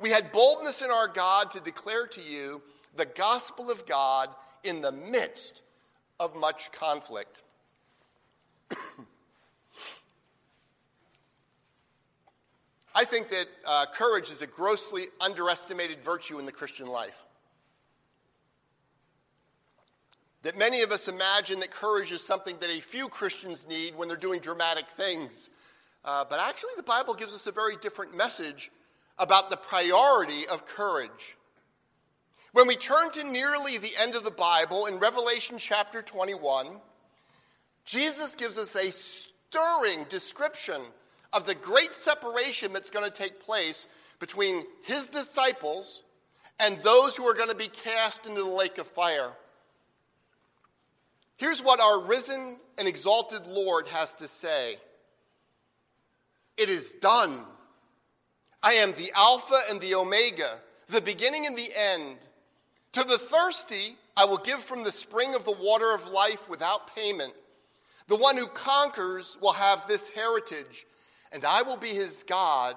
we 0.00 0.10
had 0.10 0.32
boldness 0.32 0.82
in 0.82 0.90
our 0.90 1.06
God 1.06 1.52
to 1.52 1.60
declare 1.60 2.06
to 2.08 2.20
you 2.20 2.62
the 2.96 3.06
gospel 3.06 3.70
of 3.70 3.86
God 3.86 4.28
in 4.64 4.80
the 4.80 4.90
midst 4.90 5.62
of 6.18 6.34
much 6.34 6.72
conflict. 6.72 7.42
I 12.94 13.04
think 13.04 13.28
that 13.28 13.46
uh, 13.66 13.86
courage 13.92 14.30
is 14.30 14.42
a 14.42 14.46
grossly 14.46 15.04
underestimated 15.20 16.02
virtue 16.02 16.38
in 16.38 16.46
the 16.46 16.52
Christian 16.52 16.88
life. 16.88 17.24
That 20.42 20.58
many 20.58 20.82
of 20.82 20.90
us 20.90 21.06
imagine 21.06 21.60
that 21.60 21.70
courage 21.70 22.10
is 22.10 22.24
something 22.24 22.56
that 22.60 22.70
a 22.70 22.80
few 22.80 23.08
Christians 23.08 23.66
need 23.68 23.96
when 23.96 24.08
they're 24.08 24.16
doing 24.16 24.40
dramatic 24.40 24.88
things. 24.88 25.50
Uh, 26.04 26.24
but 26.28 26.40
actually, 26.40 26.72
the 26.76 26.82
Bible 26.82 27.14
gives 27.14 27.32
us 27.32 27.46
a 27.46 27.52
very 27.52 27.76
different 27.76 28.16
message 28.16 28.72
about 29.18 29.50
the 29.50 29.56
priority 29.56 30.46
of 30.48 30.66
courage. 30.66 31.36
When 32.52 32.66
we 32.66 32.76
turn 32.76 33.10
to 33.12 33.24
nearly 33.24 33.78
the 33.78 33.92
end 33.98 34.16
of 34.16 34.24
the 34.24 34.30
Bible 34.30 34.86
in 34.86 34.98
Revelation 34.98 35.58
chapter 35.58 36.02
21, 36.02 36.66
Jesus 37.84 38.34
gives 38.34 38.58
us 38.58 38.74
a 38.74 38.90
stirring 38.90 40.04
description 40.08 40.82
of 41.32 41.46
the 41.46 41.54
great 41.54 41.94
separation 41.94 42.72
that's 42.72 42.90
going 42.90 43.08
to 43.08 43.16
take 43.16 43.40
place 43.40 43.88
between 44.18 44.64
his 44.82 45.08
disciples 45.08 46.04
and 46.60 46.78
those 46.80 47.16
who 47.16 47.26
are 47.26 47.34
going 47.34 47.48
to 47.48 47.54
be 47.54 47.68
cast 47.68 48.26
into 48.26 48.42
the 48.42 48.48
lake 48.48 48.78
of 48.78 48.86
fire. 48.86 49.32
Here's 51.52 51.62
what 51.62 51.80
our 51.80 52.00
risen 52.00 52.56
and 52.78 52.88
exalted 52.88 53.46
Lord 53.46 53.86
has 53.88 54.14
to 54.14 54.26
say 54.26 54.76
It 56.56 56.70
is 56.70 56.92
done. 56.92 57.40
I 58.62 58.72
am 58.72 58.92
the 58.92 59.12
Alpha 59.14 59.58
and 59.68 59.78
the 59.78 59.96
Omega, 59.96 60.60
the 60.86 61.02
beginning 61.02 61.44
and 61.44 61.54
the 61.54 61.68
end. 61.76 62.16
To 62.92 63.04
the 63.04 63.18
thirsty, 63.18 63.98
I 64.16 64.24
will 64.24 64.38
give 64.38 64.60
from 64.60 64.82
the 64.82 64.90
spring 64.90 65.34
of 65.34 65.44
the 65.44 65.52
water 65.52 65.92
of 65.94 66.06
life 66.06 66.48
without 66.48 66.96
payment. 66.96 67.34
The 68.06 68.16
one 68.16 68.38
who 68.38 68.46
conquers 68.46 69.36
will 69.42 69.52
have 69.52 69.86
this 69.86 70.08
heritage, 70.08 70.86
and 71.32 71.44
I 71.44 71.60
will 71.64 71.76
be 71.76 71.88
his 71.88 72.24
God, 72.26 72.76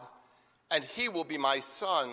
and 0.69 0.83
he 0.83 1.07
will 1.07 1.23
be 1.23 1.37
my 1.37 1.61
son. 1.61 2.09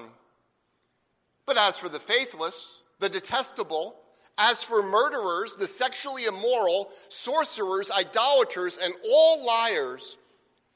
But 1.45 1.59
as 1.59 1.77
for 1.77 1.89
the 1.89 1.99
faithless, 1.99 2.85
the 3.01 3.09
detestable, 3.09 3.97
as 4.39 4.63
for 4.63 4.83
murderers, 4.83 5.55
the 5.57 5.67
sexually 5.67 6.25
immoral, 6.25 6.91
sorcerers, 7.09 7.91
idolaters, 7.91 8.79
and 8.83 8.95
all 9.09 9.45
liars, 9.45 10.17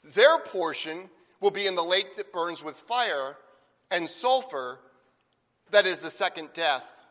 their 0.05 0.39
portion 0.39 1.09
will 1.41 1.51
be 1.51 1.67
in 1.67 1.75
the 1.75 1.83
lake 1.83 2.17
that 2.17 2.33
burns 2.33 2.63
with 2.63 2.77
fire 2.77 3.37
and 3.91 4.09
sulfur, 4.09 4.79
that 5.71 5.87
is 5.87 6.01
the 6.01 6.11
second 6.11 6.51
death. 6.55 7.05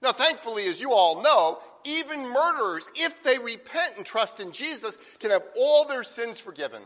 Now, 0.00 0.12
thankfully, 0.12 0.66
as 0.66 0.80
you 0.80 0.92
all 0.92 1.22
know, 1.22 1.58
even 1.84 2.22
murderers, 2.22 2.88
if 2.94 3.22
they 3.22 3.38
repent 3.38 3.94
and 3.96 4.06
trust 4.06 4.40
in 4.40 4.52
Jesus, 4.52 4.96
can 5.18 5.30
have 5.30 5.42
all 5.56 5.84
their 5.84 6.04
sins 6.04 6.38
forgiven. 6.40 6.82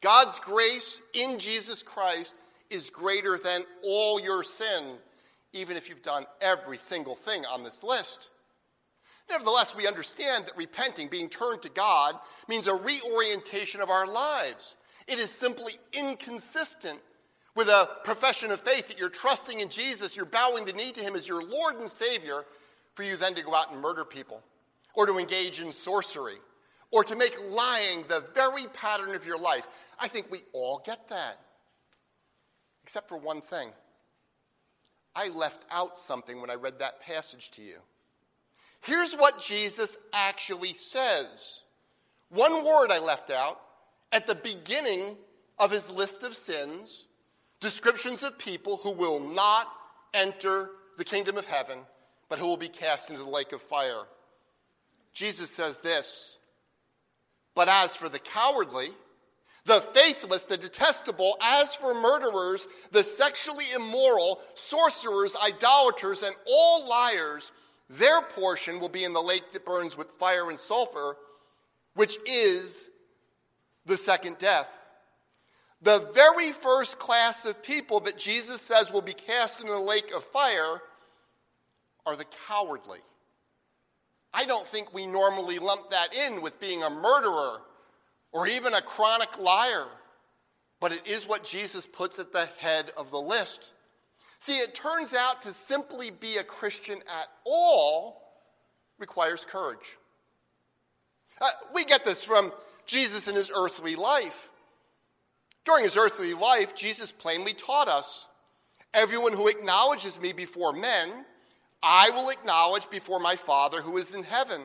God's 0.00 0.38
grace 0.38 1.02
in 1.14 1.38
Jesus 1.38 1.82
Christ 1.82 2.34
is 2.70 2.90
greater 2.90 3.36
than 3.36 3.62
all 3.84 4.20
your 4.20 4.42
sin 4.42 4.96
even 5.52 5.76
if 5.76 5.88
you've 5.88 6.02
done 6.02 6.26
every 6.40 6.78
single 6.78 7.16
thing 7.16 7.44
on 7.46 7.64
this 7.64 7.82
list. 7.82 8.30
Nevertheless, 9.28 9.76
we 9.76 9.86
understand 9.86 10.46
that 10.46 10.56
repenting, 10.56 11.08
being 11.08 11.28
turned 11.28 11.62
to 11.62 11.68
God, 11.70 12.16
means 12.48 12.66
a 12.66 12.74
reorientation 12.74 13.80
of 13.80 13.90
our 13.90 14.06
lives. 14.06 14.76
It 15.06 15.18
is 15.18 15.30
simply 15.30 15.74
inconsistent 15.92 17.00
with 17.56 17.68
a 17.68 17.88
profession 18.04 18.50
of 18.50 18.60
faith 18.60 18.88
that 18.88 18.98
you're 18.98 19.08
trusting 19.08 19.60
in 19.60 19.68
Jesus, 19.68 20.16
you're 20.16 20.24
bowing 20.24 20.64
the 20.64 20.72
knee 20.72 20.92
to 20.92 21.00
Him 21.00 21.14
as 21.14 21.26
your 21.26 21.42
Lord 21.42 21.76
and 21.76 21.88
Savior, 21.88 22.44
for 22.94 23.02
you 23.02 23.16
then 23.16 23.34
to 23.34 23.44
go 23.44 23.54
out 23.54 23.72
and 23.72 23.80
murder 23.80 24.04
people, 24.04 24.42
or 24.94 25.06
to 25.06 25.18
engage 25.18 25.60
in 25.60 25.72
sorcery, 25.72 26.36
or 26.90 27.04
to 27.04 27.16
make 27.16 27.36
lying 27.50 28.04
the 28.08 28.24
very 28.34 28.66
pattern 28.72 29.14
of 29.14 29.26
your 29.26 29.38
life. 29.38 29.68
I 30.00 30.08
think 30.08 30.30
we 30.30 30.40
all 30.52 30.82
get 30.84 31.08
that, 31.08 31.38
except 32.82 33.08
for 33.08 33.16
one 33.16 33.40
thing. 33.40 33.70
I 35.14 35.28
left 35.28 35.64
out 35.70 35.98
something 35.98 36.40
when 36.40 36.50
I 36.50 36.54
read 36.54 36.78
that 36.78 37.00
passage 37.00 37.50
to 37.52 37.62
you. 37.62 37.78
Here's 38.82 39.14
what 39.14 39.40
Jesus 39.40 39.96
actually 40.12 40.74
says. 40.74 41.64
One 42.30 42.64
word 42.64 42.90
I 42.90 42.98
left 42.98 43.30
out 43.30 43.60
at 44.12 44.26
the 44.26 44.34
beginning 44.34 45.16
of 45.58 45.70
his 45.70 45.90
list 45.90 46.22
of 46.22 46.34
sins, 46.34 47.06
descriptions 47.60 48.22
of 48.22 48.38
people 48.38 48.78
who 48.78 48.92
will 48.92 49.20
not 49.20 49.70
enter 50.14 50.70
the 50.96 51.04
kingdom 51.04 51.36
of 51.36 51.46
heaven, 51.46 51.78
but 52.28 52.38
who 52.38 52.46
will 52.46 52.56
be 52.56 52.68
cast 52.68 53.10
into 53.10 53.22
the 53.22 53.28
lake 53.28 53.52
of 53.52 53.60
fire. 53.60 54.02
Jesus 55.12 55.50
says 55.50 55.78
this 55.80 56.38
But 57.54 57.68
as 57.68 57.96
for 57.96 58.08
the 58.08 58.18
cowardly, 58.18 58.90
the 59.64 59.80
faithless, 59.80 60.44
the 60.44 60.56
detestable, 60.56 61.36
as 61.42 61.74
for 61.74 61.94
murderers, 61.94 62.66
the 62.92 63.02
sexually 63.02 63.64
immoral, 63.76 64.40
sorcerers, 64.54 65.36
idolaters, 65.44 66.22
and 66.22 66.34
all 66.46 66.88
liars, 66.88 67.52
their 67.88 68.22
portion 68.22 68.80
will 68.80 68.88
be 68.88 69.04
in 69.04 69.12
the 69.12 69.22
lake 69.22 69.52
that 69.52 69.64
burns 69.64 69.96
with 69.96 70.10
fire 70.12 70.50
and 70.50 70.58
sulfur, 70.58 71.16
which 71.94 72.16
is 72.26 72.86
the 73.86 73.96
second 73.96 74.38
death. 74.38 74.76
The 75.82 75.98
very 76.14 76.52
first 76.52 76.98
class 76.98 77.44
of 77.46 77.62
people 77.62 78.00
that 78.00 78.18
Jesus 78.18 78.60
says 78.60 78.92
will 78.92 79.02
be 79.02 79.14
cast 79.14 79.60
into 79.60 79.72
the 79.72 79.78
lake 79.78 80.12
of 80.14 80.22
fire 80.22 80.82
are 82.06 82.16
the 82.16 82.26
cowardly. 82.46 83.00
I 84.32 84.44
don't 84.44 84.66
think 84.66 84.94
we 84.94 85.06
normally 85.06 85.58
lump 85.58 85.90
that 85.90 86.14
in 86.14 86.42
with 86.42 86.60
being 86.60 86.82
a 86.82 86.90
murderer 86.90 87.60
or 88.32 88.46
even 88.46 88.74
a 88.74 88.82
chronic 88.82 89.38
liar, 89.38 89.86
but 90.80 90.92
it 90.92 91.06
is 91.06 91.26
what 91.26 91.44
Jesus 91.44 91.86
puts 91.86 92.18
at 92.18 92.32
the 92.32 92.48
head 92.58 92.92
of 92.96 93.10
the 93.10 93.20
list. 93.20 93.72
See, 94.38 94.58
it 94.58 94.74
turns 94.74 95.14
out 95.14 95.42
to 95.42 95.52
simply 95.52 96.10
be 96.10 96.38
a 96.38 96.44
Christian 96.44 96.96
at 96.98 97.28
all 97.44 98.22
requires 98.98 99.44
courage. 99.44 99.98
Uh, 101.40 101.48
we 101.74 101.84
get 101.84 102.04
this 102.04 102.24
from 102.24 102.52
Jesus 102.86 103.28
in 103.28 103.34
his 103.34 103.50
earthly 103.54 103.96
life. 103.96 104.48
During 105.64 105.84
his 105.84 105.96
earthly 105.96 106.34
life, 106.34 106.74
Jesus 106.74 107.12
plainly 107.12 107.52
taught 107.52 107.88
us 107.88 108.28
everyone 108.94 109.32
who 109.32 109.48
acknowledges 109.48 110.20
me 110.20 110.32
before 110.32 110.72
men, 110.72 111.24
I 111.82 112.10
will 112.10 112.30
acknowledge 112.30 112.90
before 112.90 113.20
my 113.20 113.36
Father 113.36 113.80
who 113.80 113.96
is 113.96 114.14
in 114.14 114.22
heaven. 114.22 114.62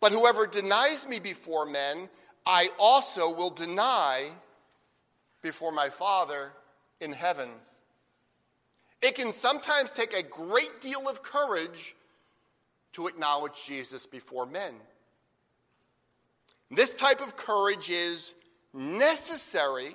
But 0.00 0.12
whoever 0.12 0.46
denies 0.46 1.06
me 1.08 1.18
before 1.18 1.66
men, 1.66 2.08
I 2.48 2.70
also 2.78 3.30
will 3.30 3.50
deny 3.50 4.30
before 5.42 5.70
my 5.70 5.90
Father 5.90 6.50
in 6.98 7.12
heaven. 7.12 7.50
It 9.02 9.14
can 9.14 9.32
sometimes 9.32 9.92
take 9.92 10.14
a 10.14 10.22
great 10.22 10.80
deal 10.80 11.08
of 11.10 11.22
courage 11.22 11.94
to 12.94 13.06
acknowledge 13.06 13.66
Jesus 13.66 14.06
before 14.06 14.46
men. 14.46 14.74
This 16.70 16.94
type 16.94 17.20
of 17.20 17.36
courage 17.36 17.90
is 17.90 18.32
necessary 18.72 19.92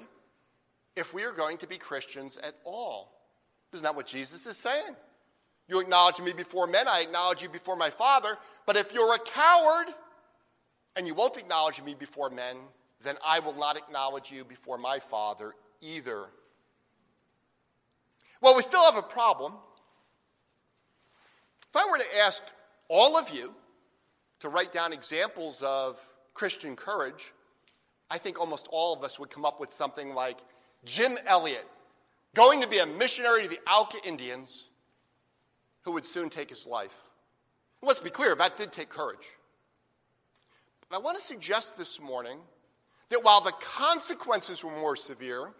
if 0.95 1.11
we 1.11 1.23
are 1.23 1.31
going 1.31 1.57
to 1.57 1.67
be 1.67 1.77
Christians 1.77 2.37
at 2.37 2.53
all. 2.65 3.11
Isn't 3.73 3.83
that 3.83 3.95
what 3.95 4.05
Jesus 4.05 4.45
is 4.45 4.57
saying? 4.57 4.95
You 5.67 5.79
acknowledge 5.79 6.21
me 6.21 6.33
before 6.33 6.67
men, 6.67 6.87
I 6.87 7.01
acknowledge 7.01 7.41
you 7.41 7.49
before 7.49 7.75
my 7.75 7.89
Father. 7.89 8.37
But 8.67 8.75
if 8.75 8.93
you're 8.93 9.15
a 9.15 9.19
coward 9.19 9.87
and 10.95 11.07
you 11.07 11.13
won't 11.13 11.37
acknowledge 11.37 11.81
me 11.81 11.95
before 11.95 12.29
men, 12.29 12.57
then 13.03 13.15
I 13.25 13.39
will 13.39 13.53
not 13.53 13.77
acknowledge 13.77 14.31
you 14.31 14.43
before 14.43 14.77
my 14.77 14.99
Father 14.99 15.53
either. 15.81 16.25
Well, 18.41 18.55
we 18.55 18.61
still 18.61 18.83
have 18.83 18.97
a 18.97 19.07
problem. 19.07 19.53
If 21.69 21.75
I 21.75 21.87
were 21.89 21.97
to 21.97 22.19
ask 22.25 22.43
all 22.87 23.17
of 23.17 23.29
you 23.29 23.53
to 24.41 24.49
write 24.49 24.71
down 24.71 24.93
examples 24.93 25.61
of 25.63 25.97
Christian 26.33 26.75
courage, 26.75 27.33
I 28.09 28.17
think 28.17 28.39
almost 28.39 28.67
all 28.69 28.93
of 28.93 29.03
us 29.03 29.19
would 29.19 29.29
come 29.29 29.45
up 29.45 29.59
with 29.59 29.71
something 29.71 30.13
like 30.13 30.39
Jim 30.85 31.17
Elliot 31.25 31.65
going 32.35 32.61
to 32.61 32.67
be 32.67 32.79
a 32.79 32.85
missionary 32.85 33.43
to 33.43 33.49
the 33.49 33.59
Auca 33.69 33.97
Indians 34.05 34.69
who 35.83 35.91
would 35.93 36.05
soon 36.05 36.29
take 36.29 36.49
his 36.49 36.65
life. 36.65 37.09
let's 37.81 37.99
be 37.99 38.09
clear, 38.09 38.33
that 38.35 38.57
did 38.57 38.71
take 38.71 38.89
courage. 38.89 39.25
But 40.93 40.99
I 40.99 41.01
want 41.05 41.17
to 41.17 41.23
suggest 41.23 41.75
this 41.75 41.99
morning 41.99 42.37
that 43.09 43.23
while 43.23 43.41
the 43.41 43.53
consequences 43.53 44.63
were 44.63 44.69
more 44.69 44.95
severe, 44.95 45.51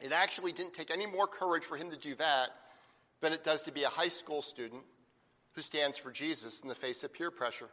it 0.00 0.10
actually 0.10 0.50
didn't 0.50 0.74
take 0.74 0.90
any 0.90 1.06
more 1.06 1.28
courage 1.28 1.62
for 1.62 1.76
him 1.76 1.88
to 1.92 1.96
do 1.96 2.16
that 2.16 2.48
than 3.20 3.32
it 3.32 3.44
does 3.44 3.62
to 3.62 3.72
be 3.72 3.84
a 3.84 3.88
high 3.88 4.08
school 4.08 4.42
student 4.42 4.82
who 5.52 5.62
stands 5.62 5.96
for 5.98 6.10
Jesus 6.10 6.62
in 6.62 6.68
the 6.68 6.74
face 6.74 7.04
of 7.04 7.12
peer 7.12 7.30
pressure. 7.30 7.68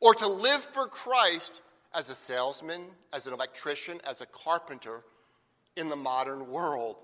Or 0.00 0.14
to 0.14 0.26
live 0.26 0.62
for 0.62 0.88
Christ 0.88 1.62
as 1.94 2.10
a 2.10 2.16
salesman, 2.16 2.86
as 3.12 3.28
an 3.28 3.32
electrician, 3.32 4.00
as 4.04 4.20
a 4.20 4.26
carpenter 4.26 5.04
in 5.76 5.90
the 5.90 5.96
modern 5.96 6.50
world. 6.50 6.96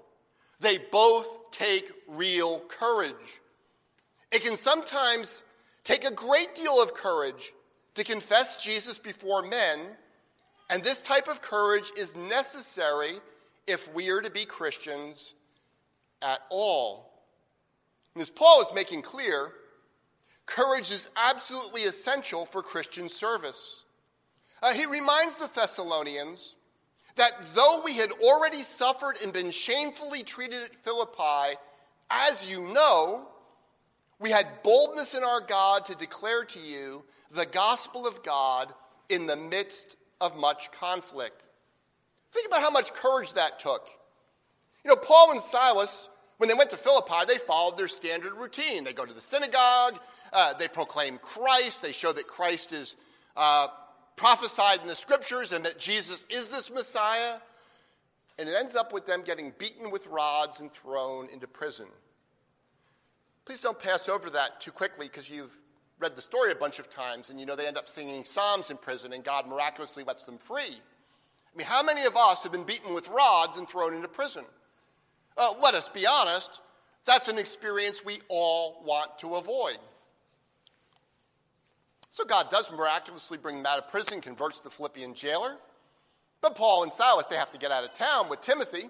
They 0.59 0.79
both 0.79 1.53
take 1.53 1.93
real 2.09 2.59
courage. 2.67 3.41
It 4.33 4.43
can 4.43 4.57
sometimes 4.57 5.45
take 5.85 6.05
a 6.05 6.13
great 6.13 6.57
deal 6.57 6.83
of 6.83 6.93
courage 6.93 7.53
to 7.95 8.05
confess 8.05 8.63
Jesus 8.63 8.99
before 8.99 9.43
men, 9.43 9.81
and 10.69 10.83
this 10.83 11.03
type 11.03 11.29
of 11.29 11.43
courage 11.43 11.91
is 11.97 12.17
necessary 12.17 13.13
if 13.67 13.93
we 13.95 14.11
are 14.11 14.21
to 14.21 14.31
be 14.31 14.45
Christians 14.45 15.35
at 16.23 16.41
all. 16.51 17.11
And 18.15 18.23
as 18.23 18.31
Paul 18.31 18.63
is 18.63 18.73
making 18.75 19.03
clear, 19.03 19.53
courage 20.47 20.91
is 20.91 21.11
absolutely 21.17 21.83
essential 21.83 22.45
for 22.45 22.63
Christian 22.63 23.09
service. 23.09 23.85
Uh, 24.63 24.75
he 24.75 24.87
reminds 24.87 25.37
the 25.37 25.51
Thessalonians 25.55 26.57
that 27.17 27.33
though 27.55 27.83
we 27.85 27.95
had 27.95 28.11
already 28.23 28.63
suffered 28.63 29.17
and 29.23 29.33
been 29.33 29.51
shamefully 29.51 30.23
treated 30.23 30.63
at 30.63 30.75
Philippi, 30.77 31.57
as 32.11 32.51
you 32.51 32.63
know, 32.73 33.29
we 34.19 34.31
had 34.31 34.63
boldness 34.63 35.15
in 35.15 35.25
our 35.25 35.41
God 35.41 35.87
to 35.87 35.95
declare 35.95 36.45
to 36.45 36.59
you 36.59 37.05
the 37.31 37.47
gospel 37.47 38.07
of 38.07 38.23
God 38.23 38.73
in 39.09 39.27
the 39.27 39.37
midst 39.37 39.97
of 40.21 40.37
much 40.37 40.71
conflict. 40.73 41.47
Think 42.33 42.49
about 42.49 42.63
how 42.63 42.71
much 42.71 42.93
courage 42.93 43.33
that 43.35 43.59
took. 43.59 43.89
You 44.85 44.91
know, 44.91 44.97
Paul 44.97 45.33
and 45.33 45.41
Silas, 45.41 46.09
when 46.39 46.49
they 46.49 46.55
went 46.55 46.71
to 46.71 46.77
Philippi, 46.77 47.27
they 47.27 47.39
followed 47.39 47.77
their 47.77 47.89
standard 47.89 48.33
routine. 48.35 48.85
They 48.85 48.93
go 48.93 49.05
to 49.05 49.13
the 49.13 49.21
synagogue, 49.21 50.01
uh, 50.33 50.55
they 50.55 50.69
proclaim 50.69 51.19
Christ, 51.19 51.83
they 51.83 51.93
show 51.93 52.13
that 52.13 52.27
Christ 52.27 52.73
is 52.73 52.97
uh, 53.37 53.69
prophesied 54.17 54.81
in 54.81 54.87
the 54.87 54.95
scriptures 54.95 55.53
and 55.53 55.65
that 55.65 55.79
Jesus 55.79 56.25
is 56.31 56.51
this 56.51 56.71
Messiah. 56.71 57.39
And 58.39 58.49
it 58.49 58.55
ends 58.55 58.75
up 58.75 58.93
with 58.93 59.07
them 59.07 59.23
getting 59.23 59.53
beaten 59.59 59.91
with 59.91 60.07
rods 60.07 60.61
and 60.61 60.71
thrown 60.73 61.29
into 61.31 61.47
prison. 61.47 61.87
Please 63.45 63.61
don't 63.61 63.79
pass 63.79 64.09
over 64.09 64.31
that 64.31 64.61
too 64.61 64.71
quickly 64.71 65.07
because 65.07 65.29
you've 65.29 65.55
read 66.01 66.17
the 66.17 66.23
story 66.23 66.51
a 66.51 66.57
bunch 66.57 66.79
of 66.79 66.89
times 66.89 67.31
and 67.31 67.39
you 67.39 67.47
know 67.47 67.55
they 67.55 67.67
end 67.67 67.77
up 67.77 67.89
singing 67.89 68.25
psalms 68.25 68.71
in 68.71 68.77
prison 68.79 69.13
and 69.13 69.23
God 69.23 69.47
miraculously 69.47 70.03
lets 70.03 70.25
them 70.25 70.39
free. 70.39 70.63
I 70.63 71.57
mean, 71.57 71.67
how 71.67 71.83
many 71.83 72.05
of 72.05 72.17
us 72.17 72.43
have 72.43 72.53
been 72.53 72.65
beaten 72.65 72.95
with 72.95 73.09
rods 73.09 73.59
and 73.59 73.69
thrown 73.69 73.95
into 73.95 74.09
prison? 74.09 74.45
Uh, 75.37 75.53
let 75.63 75.75
us 75.75 75.89
be 75.89 76.07
honest, 76.07 76.63
that's 77.05 77.29
an 77.29 77.39
experience 77.39 78.05
we 78.05 78.19
all 78.29 78.83
want 78.85 79.19
to 79.19 79.35
avoid. 79.35 79.79
So 82.13 82.25
God 82.25 82.51
does 82.51 82.71
miraculously 82.73 83.39
bring 83.39 83.57
them 83.57 83.67
out 83.67 83.79
of 83.79 83.89
prison, 83.89 84.21
converts 84.21 84.61
the 84.61 84.71
Philippian 84.71 85.15
jailer. 85.15 85.57
But 86.41 86.55
Paul 86.55 86.83
and 86.83 86.93
Silas, 86.93 87.27
they 87.27 87.37
have 87.37 87.53
to 87.53 87.59
get 87.59 87.71
out 87.71 87.85
of 87.85 87.95
town 87.95 88.29
with 88.29 88.41
Timothy, 88.41 88.89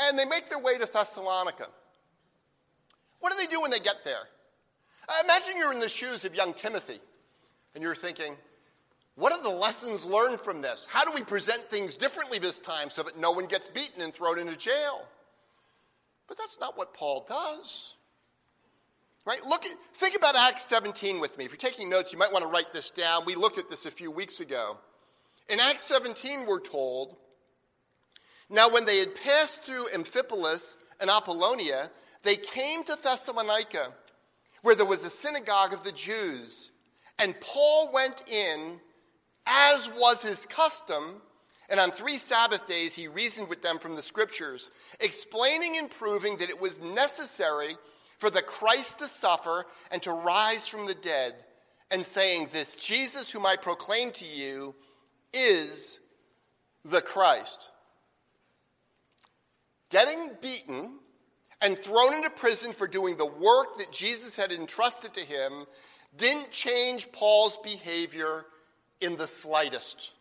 and 0.00 0.18
they 0.18 0.24
make 0.24 0.48
their 0.48 0.58
way 0.58 0.78
to 0.78 0.86
Thessalonica. 0.86 1.68
What 3.20 3.32
do 3.32 3.38
they 3.38 3.46
do 3.46 3.60
when 3.60 3.70
they 3.70 3.78
get 3.78 4.04
there? 4.04 4.28
Imagine 5.24 5.54
you're 5.58 5.72
in 5.72 5.80
the 5.80 5.88
shoes 5.88 6.24
of 6.24 6.34
young 6.34 6.52
Timothy, 6.52 7.00
and 7.74 7.82
you're 7.82 7.94
thinking, 7.94 8.36
what 9.16 9.32
are 9.32 9.42
the 9.42 9.48
lessons 9.48 10.04
learned 10.04 10.40
from 10.40 10.60
this? 10.60 10.86
How 10.90 11.04
do 11.04 11.12
we 11.12 11.22
present 11.22 11.62
things 11.70 11.94
differently 11.94 12.38
this 12.38 12.58
time 12.58 12.90
so 12.90 13.02
that 13.02 13.18
no 13.18 13.30
one 13.30 13.46
gets 13.46 13.68
beaten 13.68 14.02
and 14.02 14.12
thrown 14.12 14.38
into 14.38 14.56
jail? 14.56 15.06
But 16.28 16.36
that's 16.36 16.60
not 16.60 16.76
what 16.76 16.92
Paul 16.92 17.24
does. 17.26 17.94
Right? 19.24 19.40
Look 19.48 19.64
at, 19.64 19.72
think 19.94 20.16
about 20.16 20.36
Acts 20.36 20.64
17 20.66 21.18
with 21.18 21.38
me. 21.38 21.46
If 21.46 21.50
you're 21.50 21.56
taking 21.56 21.88
notes, 21.88 22.12
you 22.12 22.18
might 22.18 22.32
want 22.32 22.44
to 22.44 22.50
write 22.50 22.72
this 22.72 22.90
down. 22.90 23.24
We 23.24 23.34
looked 23.34 23.58
at 23.58 23.70
this 23.70 23.86
a 23.86 23.90
few 23.90 24.10
weeks 24.10 24.40
ago. 24.40 24.76
In 25.48 25.60
Acts 25.60 25.84
17, 25.84 26.46
we're 26.46 26.60
told, 26.60 27.16
Now 28.50 28.68
when 28.68 28.84
they 28.84 28.98
had 28.98 29.14
passed 29.14 29.62
through 29.62 29.86
Amphipolis 29.94 30.76
and 31.00 31.10
Apollonia, 31.10 31.90
they 32.22 32.36
came 32.36 32.84
to 32.84 32.96
Thessalonica, 33.02 33.92
where 34.66 34.74
there 34.74 34.84
was 34.84 35.04
a 35.04 35.10
synagogue 35.10 35.72
of 35.72 35.84
the 35.84 35.92
Jews. 35.92 36.72
And 37.20 37.40
Paul 37.40 37.88
went 37.92 38.28
in 38.28 38.80
as 39.46 39.88
was 39.90 40.22
his 40.22 40.44
custom, 40.46 41.22
and 41.70 41.78
on 41.78 41.92
three 41.92 42.16
Sabbath 42.16 42.66
days 42.66 42.92
he 42.92 43.06
reasoned 43.06 43.48
with 43.48 43.62
them 43.62 43.78
from 43.78 43.94
the 43.94 44.02
scriptures, 44.02 44.72
explaining 44.98 45.76
and 45.76 45.88
proving 45.88 46.38
that 46.38 46.50
it 46.50 46.60
was 46.60 46.80
necessary 46.80 47.76
for 48.18 48.28
the 48.28 48.42
Christ 48.42 48.98
to 48.98 49.04
suffer 49.04 49.66
and 49.92 50.02
to 50.02 50.10
rise 50.10 50.66
from 50.66 50.86
the 50.86 50.96
dead, 50.96 51.36
and 51.92 52.04
saying, 52.04 52.48
This 52.50 52.74
Jesus 52.74 53.30
whom 53.30 53.46
I 53.46 53.54
proclaim 53.54 54.10
to 54.10 54.24
you 54.24 54.74
is 55.32 56.00
the 56.84 57.02
Christ. 57.02 57.70
Getting 59.90 60.30
beaten 60.42 60.98
and 61.60 61.78
thrown 61.78 62.14
into 62.14 62.30
prison 62.30 62.72
for 62.72 62.86
doing 62.86 63.16
the 63.16 63.26
work 63.26 63.78
that 63.78 63.90
Jesus 63.92 64.36
had 64.36 64.52
entrusted 64.52 65.14
to 65.14 65.20
him 65.20 65.66
didn't 66.16 66.50
change 66.50 67.10
Paul's 67.12 67.58
behavior 67.58 68.44
in 69.00 69.16
the 69.16 69.26
slightest. 69.26 70.12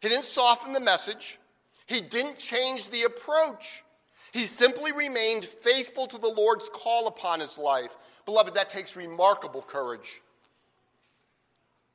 He 0.00 0.08
didn't 0.08 0.24
soften 0.24 0.72
the 0.72 0.80
message, 0.80 1.38
he 1.86 2.00
didn't 2.00 2.38
change 2.38 2.88
the 2.88 3.02
approach. 3.02 3.84
He 4.32 4.44
simply 4.44 4.92
remained 4.92 5.44
faithful 5.44 6.06
to 6.06 6.16
the 6.16 6.26
Lord's 6.26 6.70
call 6.72 7.06
upon 7.06 7.40
his 7.40 7.58
life. 7.58 7.94
Beloved, 8.24 8.54
that 8.54 8.70
takes 8.70 8.96
remarkable 8.96 9.60
courage. 9.60 10.22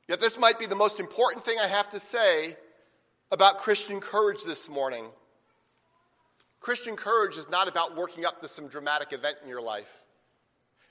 Yet, 0.06 0.20
this 0.20 0.38
might 0.38 0.56
be 0.58 0.66
the 0.66 0.76
most 0.76 1.00
important 1.00 1.44
thing 1.44 1.58
I 1.60 1.66
have 1.66 1.90
to 1.90 1.98
say 1.98 2.56
about 3.32 3.58
Christian 3.58 4.00
courage 4.00 4.44
this 4.44 4.68
morning. 4.68 5.06
Christian 6.60 6.96
courage 6.96 7.36
is 7.36 7.48
not 7.48 7.68
about 7.68 7.96
working 7.96 8.24
up 8.26 8.40
to 8.40 8.48
some 8.48 8.68
dramatic 8.68 9.12
event 9.12 9.36
in 9.42 9.48
your 9.48 9.62
life. 9.62 10.04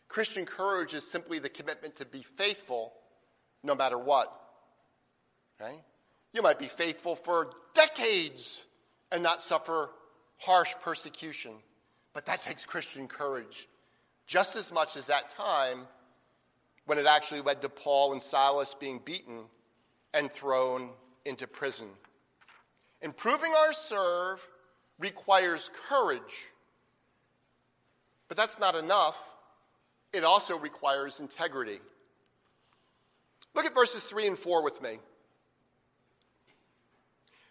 Christian 0.07 0.45
courage 0.45 0.93
is 0.93 1.09
simply 1.09 1.39
the 1.39 1.49
commitment 1.49 1.97
to 1.97 2.05
be 2.05 2.23
faithful 2.23 2.93
no 3.63 3.75
matter 3.75 3.97
what. 3.97 4.31
You 6.33 6.41
might 6.41 6.59
be 6.59 6.67
faithful 6.67 7.15
for 7.15 7.51
decades 7.73 8.65
and 9.11 9.23
not 9.23 9.41
suffer 9.41 9.89
harsh 10.37 10.73
persecution. 10.81 11.51
But 12.13 12.25
that 12.27 12.41
takes 12.41 12.65
Christian 12.65 13.07
courage 13.07 13.67
just 14.25 14.55
as 14.55 14.71
much 14.71 14.95
as 14.95 15.07
that 15.07 15.29
time 15.29 15.87
when 16.85 16.97
it 16.97 17.05
actually 17.05 17.41
led 17.41 17.61
to 17.61 17.69
Paul 17.69 18.13
and 18.13 18.21
Silas 18.21 18.73
being 18.73 19.01
beaten 19.03 19.45
and 20.13 20.31
thrown 20.31 20.89
into 21.25 21.47
prison. 21.47 21.87
Improving 23.01 23.53
our 23.53 23.73
serve 23.73 24.47
requires 24.99 25.69
courage, 25.89 26.21
but 28.27 28.37
that's 28.37 28.59
not 28.59 28.75
enough. 28.75 29.17
It 30.13 30.23
also 30.23 30.57
requires 30.57 31.19
integrity. 31.19 31.79
Look 33.53 33.65
at 33.65 33.73
verses 33.73 34.03
3 34.03 34.27
and 34.27 34.37
4 34.37 34.63
with 34.63 34.81
me. 34.81 34.99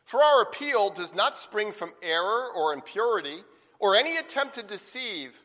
For 0.04 0.22
our 0.22 0.42
appeal 0.42 0.90
does 0.90 1.14
not 1.14 1.36
spring 1.36 1.72
from 1.72 1.90
error 2.00 2.46
or 2.56 2.72
impurity 2.72 3.38
or 3.78 3.96
any 3.96 4.16
attempt 4.16 4.54
to 4.54 4.64
deceive. 4.64 5.42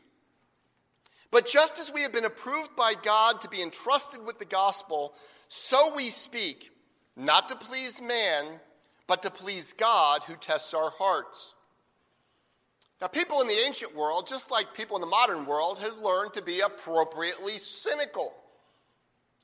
But 1.32 1.46
just 1.46 1.80
as 1.80 1.92
we 1.92 2.02
have 2.02 2.12
been 2.12 2.24
approved 2.24 2.76
by 2.76 2.94
God 3.02 3.40
to 3.40 3.48
be 3.48 3.62
entrusted 3.62 4.24
with 4.24 4.38
the 4.38 4.44
gospel, 4.44 5.14
so 5.48 5.92
we 5.96 6.10
speak, 6.10 6.70
not 7.16 7.48
to 7.48 7.56
please 7.56 8.00
man, 8.00 8.60
but 9.06 9.22
to 9.22 9.30
please 9.30 9.72
God 9.72 10.22
who 10.24 10.36
tests 10.36 10.74
our 10.74 10.90
hearts. 10.90 11.54
Now, 13.02 13.08
people 13.08 13.40
in 13.40 13.48
the 13.48 13.58
ancient 13.66 13.96
world, 13.96 14.28
just 14.28 14.52
like 14.52 14.74
people 14.74 14.96
in 14.96 15.00
the 15.00 15.08
modern 15.08 15.44
world, 15.44 15.80
had 15.80 15.94
learned 15.94 16.34
to 16.34 16.42
be 16.42 16.60
appropriately 16.60 17.58
cynical. 17.58 18.32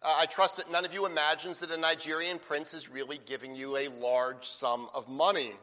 Uh, 0.00 0.14
I 0.16 0.26
trust 0.26 0.58
that 0.58 0.70
none 0.70 0.84
of 0.84 0.94
you 0.94 1.06
imagines 1.06 1.58
that 1.58 1.72
a 1.72 1.76
Nigerian 1.76 2.38
prince 2.38 2.72
is 2.72 2.88
really 2.88 3.18
giving 3.26 3.56
you 3.56 3.76
a 3.76 3.88
large 3.88 4.46
sum 4.46 4.88
of 4.94 5.08
money. 5.08 5.54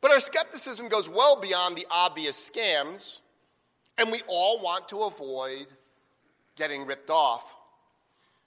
But 0.00 0.10
our 0.10 0.18
skepticism 0.18 0.88
goes 0.88 1.08
well 1.08 1.40
beyond 1.40 1.76
the 1.76 1.86
obvious 1.92 2.50
scams, 2.50 3.20
and 3.96 4.10
we 4.10 4.22
all 4.26 4.60
want 4.60 4.88
to 4.88 5.02
avoid 5.02 5.68
getting 6.56 6.86
ripped 6.86 7.10
off. 7.10 7.54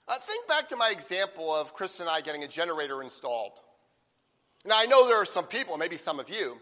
Uh, 0.06 0.16
think 0.18 0.46
back 0.46 0.68
to 0.68 0.76
my 0.76 0.90
example 0.92 1.50
of 1.50 1.72
Chris 1.72 1.98
and 1.98 2.10
I 2.10 2.20
getting 2.20 2.44
a 2.44 2.48
generator 2.48 3.02
installed. 3.02 3.52
Now, 4.66 4.74
I 4.76 4.84
know 4.84 5.08
there 5.08 5.16
are 5.16 5.24
some 5.24 5.46
people, 5.46 5.78
maybe 5.78 5.96
some 5.96 6.20
of 6.20 6.28
you, 6.28 6.60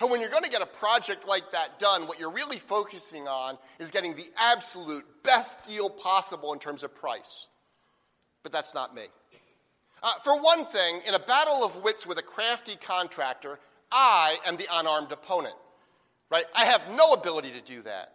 who, 0.00 0.08
when 0.08 0.20
you're 0.20 0.30
going 0.30 0.44
to 0.44 0.50
get 0.50 0.62
a 0.62 0.66
project 0.66 1.26
like 1.26 1.52
that 1.52 1.78
done, 1.78 2.06
what 2.06 2.18
you're 2.18 2.32
really 2.32 2.56
focusing 2.56 3.28
on 3.28 3.58
is 3.78 3.90
getting 3.90 4.14
the 4.14 4.26
absolute 4.36 5.04
best 5.22 5.66
deal 5.66 5.88
possible 5.88 6.52
in 6.52 6.58
terms 6.58 6.82
of 6.82 6.94
price. 6.94 7.48
But 8.42 8.52
that's 8.52 8.74
not 8.74 8.94
me. 8.94 9.04
Uh, 10.02 10.12
for 10.22 10.40
one 10.40 10.66
thing, 10.66 11.00
in 11.08 11.14
a 11.14 11.18
battle 11.18 11.64
of 11.64 11.82
wits 11.82 12.06
with 12.06 12.18
a 12.18 12.22
crafty 12.22 12.76
contractor, 12.76 13.58
I 13.90 14.36
am 14.46 14.56
the 14.56 14.66
unarmed 14.70 15.12
opponent, 15.12 15.54
right? 16.30 16.44
I 16.54 16.64
have 16.64 16.84
no 16.94 17.12
ability 17.12 17.52
to 17.52 17.60
do 17.62 17.80
that. 17.82 18.14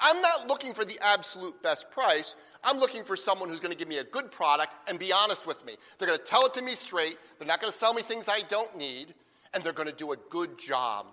I'm 0.00 0.20
not 0.20 0.46
looking 0.46 0.74
for 0.74 0.84
the 0.84 0.98
absolute 1.00 1.62
best 1.62 1.90
price. 1.90 2.36
I'm 2.62 2.78
looking 2.78 3.04
for 3.04 3.16
someone 3.16 3.48
who's 3.48 3.60
going 3.60 3.72
to 3.72 3.78
give 3.78 3.88
me 3.88 3.98
a 3.98 4.04
good 4.04 4.30
product 4.30 4.74
and 4.88 4.98
be 4.98 5.12
honest 5.12 5.46
with 5.46 5.64
me. 5.64 5.74
They're 5.98 6.08
going 6.08 6.18
to 6.18 6.24
tell 6.24 6.46
it 6.46 6.54
to 6.54 6.62
me 6.62 6.72
straight. 6.72 7.16
They're 7.38 7.48
not 7.48 7.60
going 7.60 7.72
to 7.72 7.78
sell 7.78 7.94
me 7.94 8.02
things 8.02 8.28
I 8.28 8.40
don't 8.48 8.76
need, 8.76 9.14
and 9.54 9.62
they're 9.62 9.72
going 9.72 9.88
to 9.88 9.94
do 9.94 10.12
a 10.12 10.16
good 10.30 10.58
job. 10.58 11.06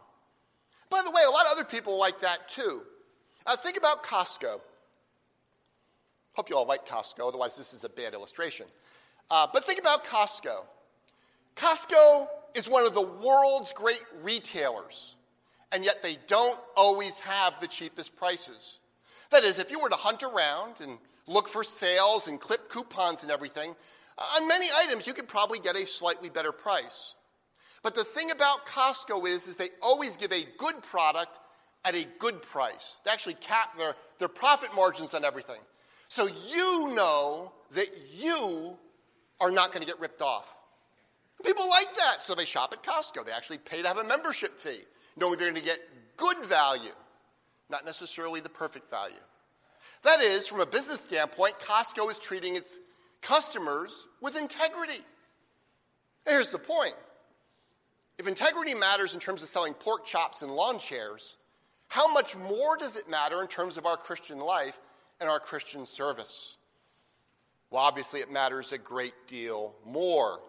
By 0.90 1.02
the 1.06 1.12
way, 1.12 1.22
a 1.26 1.32
lot 1.32 1.46
of 1.46 1.54
other 1.54 1.64
people 1.64 1.98
like 1.98 2.22
that 2.22 2.50
too. 2.50 2.82
Uh, 3.46 3.56
think 3.56 3.78
about 3.78 4.04
Costco. 4.04 4.60
Hope 6.34 6.50
you 6.50 6.56
all 6.56 6.66
like 6.66 6.86
Costco, 6.88 7.28
otherwise, 7.28 7.56
this 7.58 7.74
is 7.74 7.84
a 7.84 7.90
bad 7.90 8.14
illustration. 8.14 8.66
Uh, 9.30 9.48
but 9.54 9.64
think 9.64 9.80
about 9.80 10.06
Costco. 10.06 10.64
Costco 11.56 12.28
is 12.56 12.70
one 12.70 12.86
of 12.86 12.94
the 12.94 13.02
world's 13.02 13.74
great 13.74 14.04
retailers, 14.24 15.16
and 15.72 15.86
yet 15.86 16.04
they 16.04 16.18
don't 16.28 16.60
always 16.76 17.18
have 17.20 17.60
the 17.62 17.68
cheapest 17.68 18.16
prices. 18.16 18.80
That 19.32 19.44
is, 19.44 19.60
if 19.60 19.72
you 19.72 19.80
were 19.80 19.90
to 19.90 19.96
hunt 19.96 20.24
around 20.24 20.76
and 20.82 20.98
look 21.28 21.48
for 21.48 21.64
sales 21.64 22.28
and 22.28 22.40
clip 22.40 22.70
coupons 22.70 23.24
and 23.24 23.32
everything, 23.32 23.76
on 24.36 24.48
many 24.48 24.66
items 24.78 25.08
you 25.08 25.14
could 25.14 25.28
probably 25.28 25.60
get 25.60 25.76
a 25.76 25.86
slightly 25.86 26.30
better 26.30 26.52
price. 26.52 27.16
But 27.84 27.96
the 27.96 28.04
thing 28.04 28.32
about 28.32 28.66
Costco 28.66 29.28
is, 29.28 29.48
is 29.48 29.58
they 29.58 29.70
always 29.82 30.16
give 30.18 30.32
a 30.32 30.46
good 30.58 30.82
product 30.84 31.40
at 31.84 31.96
a 31.96 32.06
good 32.20 32.42
price. 32.42 32.98
They 33.04 33.12
actually 33.12 33.34
cap 33.36 33.76
their, 33.76 33.96
their 34.20 34.28
profit 34.28 34.70
margins 34.76 35.14
on 35.14 35.26
everything. 35.26 35.60
So 36.08 36.28
you 36.28 36.94
know 36.94 37.54
that 37.72 37.88
you 38.14 38.78
are 39.40 39.52
not 39.52 39.72
going 39.72 39.82
to 39.82 39.88
get 39.88 40.00
ripped 40.00 40.22
off. 40.22 40.58
People 41.44 41.68
like 41.70 41.96
that, 41.96 42.18
so 42.22 42.36
they 42.36 42.46
shop 42.46 42.72
at 42.74 42.84
Costco. 42.84 43.26
They 43.26 43.32
actually 43.32 43.58
pay 43.58 43.82
to 43.82 43.88
have 43.88 43.98
a 43.98 44.04
membership 44.04 44.60
fee, 44.60 44.82
knowing 45.18 45.40
they're 45.40 45.50
going 45.50 45.62
to 45.62 45.68
get 45.68 45.80
good 46.18 46.46
value, 46.46 46.92
not 47.70 47.84
necessarily 47.84 48.42
the 48.42 48.50
perfect 48.50 48.90
value. 48.92 49.16
That 50.04 50.20
is, 50.22 50.48
from 50.48 50.60
a 50.60 50.66
business 50.68 51.02
standpoint, 51.02 51.56
Costco 51.60 52.12
is 52.12 52.20
treating 52.20 52.56
its 52.56 52.80
customers 53.22 54.08
with 54.20 54.36
integrity. 54.38 55.02
here's 56.28 56.52
the 56.52 56.60
point 56.60 56.96
if 58.18 58.28
integrity 58.28 58.74
matters 58.74 59.14
in 59.14 59.20
terms 59.20 59.44
of 59.44 59.50
selling 59.50 59.74
pork 59.74 60.06
chops 60.06 60.42
and 60.42 60.52
lawn 60.52 60.80
chairs, 60.80 61.38
how 61.88 62.14
much 62.14 62.38
more 62.38 62.78
does 62.78 62.96
it 62.96 63.10
matter 63.10 63.42
in 63.42 63.48
terms 63.48 63.78
of 63.78 63.86
our 63.86 63.98
Christian 63.98 64.40
life 64.40 64.80
and 65.20 65.30
our 65.30 65.40
Christian 65.40 65.86
service? 65.86 66.58
Well, 67.70 67.82
obviously, 67.82 68.20
it 68.20 68.32
matters 68.32 68.72
a 68.72 68.78
great 68.78 69.14
deal 69.28 69.76
more. 69.86 70.40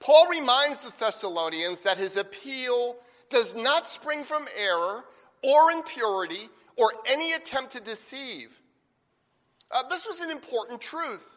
Paul 0.00 0.26
reminds 0.28 0.82
the 0.82 0.92
Thessalonians 0.98 1.82
that 1.82 1.98
his 1.98 2.16
appeal 2.16 2.96
does 3.30 3.54
not 3.54 3.86
spring 3.86 4.24
from 4.24 4.44
error 4.58 5.04
or 5.42 5.70
impurity 5.70 6.48
or 6.76 6.92
any 7.08 7.32
attempt 7.32 7.72
to 7.72 7.80
deceive. 7.80 8.60
Uh, 9.70 9.82
this 9.88 10.06
was 10.06 10.20
an 10.20 10.30
important 10.30 10.80
truth. 10.80 11.36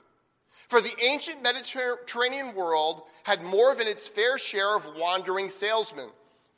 For 0.67 0.82
the 0.82 0.93
ancient 1.04 1.43
Mediterranean 1.43 2.56
world 2.56 3.04
had 3.23 3.43
more 3.43 3.75
than 3.75 3.88
its 3.88 4.08
fair 4.08 4.38
share 4.38 4.75
of 4.75 4.89
wandering 4.95 5.49
salesmen. 5.49 6.10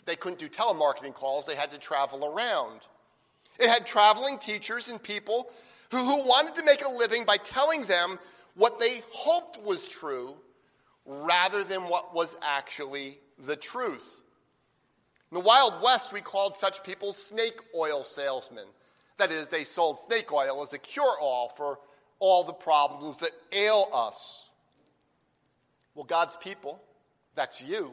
They 0.05 0.15
couldn't 0.15 0.39
do 0.39 0.47
telemarketing 0.47 1.13
calls, 1.13 1.45
they 1.45 1.55
had 1.55 1.71
to 1.71 1.77
travel 1.77 2.25
around. 2.25 2.81
It 3.59 3.69
had 3.69 3.85
traveling 3.85 4.37
teachers 4.37 4.87
and 4.87 5.01
people 5.01 5.49
who, 5.91 5.97
who 5.97 6.27
wanted 6.27 6.55
to 6.55 6.63
make 6.63 6.83
a 6.85 6.89
living 6.89 7.25
by 7.25 7.37
telling 7.37 7.83
them 7.85 8.19
what 8.55 8.79
they 8.79 9.01
hoped 9.11 9.61
was 9.63 9.85
true 9.85 10.35
rather 11.05 11.63
than 11.63 11.83
what 11.83 12.13
was 12.13 12.37
actually 12.41 13.19
the 13.39 13.55
truth. 13.55 14.19
In 15.31 15.35
the 15.35 15.43
Wild 15.43 15.81
West, 15.83 16.13
we 16.13 16.21
called 16.21 16.55
such 16.55 16.83
people 16.83 17.13
snake 17.13 17.59
oil 17.75 18.03
salesmen. 18.03 18.65
That 19.17 19.31
is, 19.31 19.47
they 19.47 19.63
sold 19.63 19.99
snake 19.99 20.31
oil 20.31 20.61
as 20.61 20.73
a 20.73 20.77
cure 20.77 21.17
all 21.19 21.49
for 21.49 21.79
all 22.19 22.43
the 22.43 22.53
problems 22.53 23.19
that 23.19 23.31
ail 23.51 23.87
us. 23.93 24.49
Well, 25.95 26.05
God's 26.05 26.37
people, 26.37 26.81
that's 27.35 27.61
you, 27.61 27.91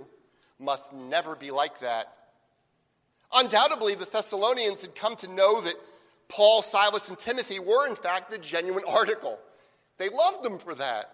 must 0.59 0.93
never 0.93 1.35
be 1.35 1.51
like 1.51 1.81
that. 1.81 2.13
Undoubtedly, 3.33 3.95
the 3.95 4.05
Thessalonians 4.05 4.83
had 4.83 4.95
come 4.95 5.17
to 5.17 5.29
know 5.29 5.61
that 5.61 5.75
Paul, 6.29 6.63
Silas, 6.63 7.09
and 7.09 7.19
Timothy 7.19 7.59
were, 7.59 7.87
in 7.87 7.97
fact, 7.97 8.31
the 8.31 8.39
genuine 8.39 8.85
article. 8.87 9.39
They 9.99 10.09
loved 10.09 10.43
them 10.43 10.59
for 10.59 10.75
that. 10.75 11.11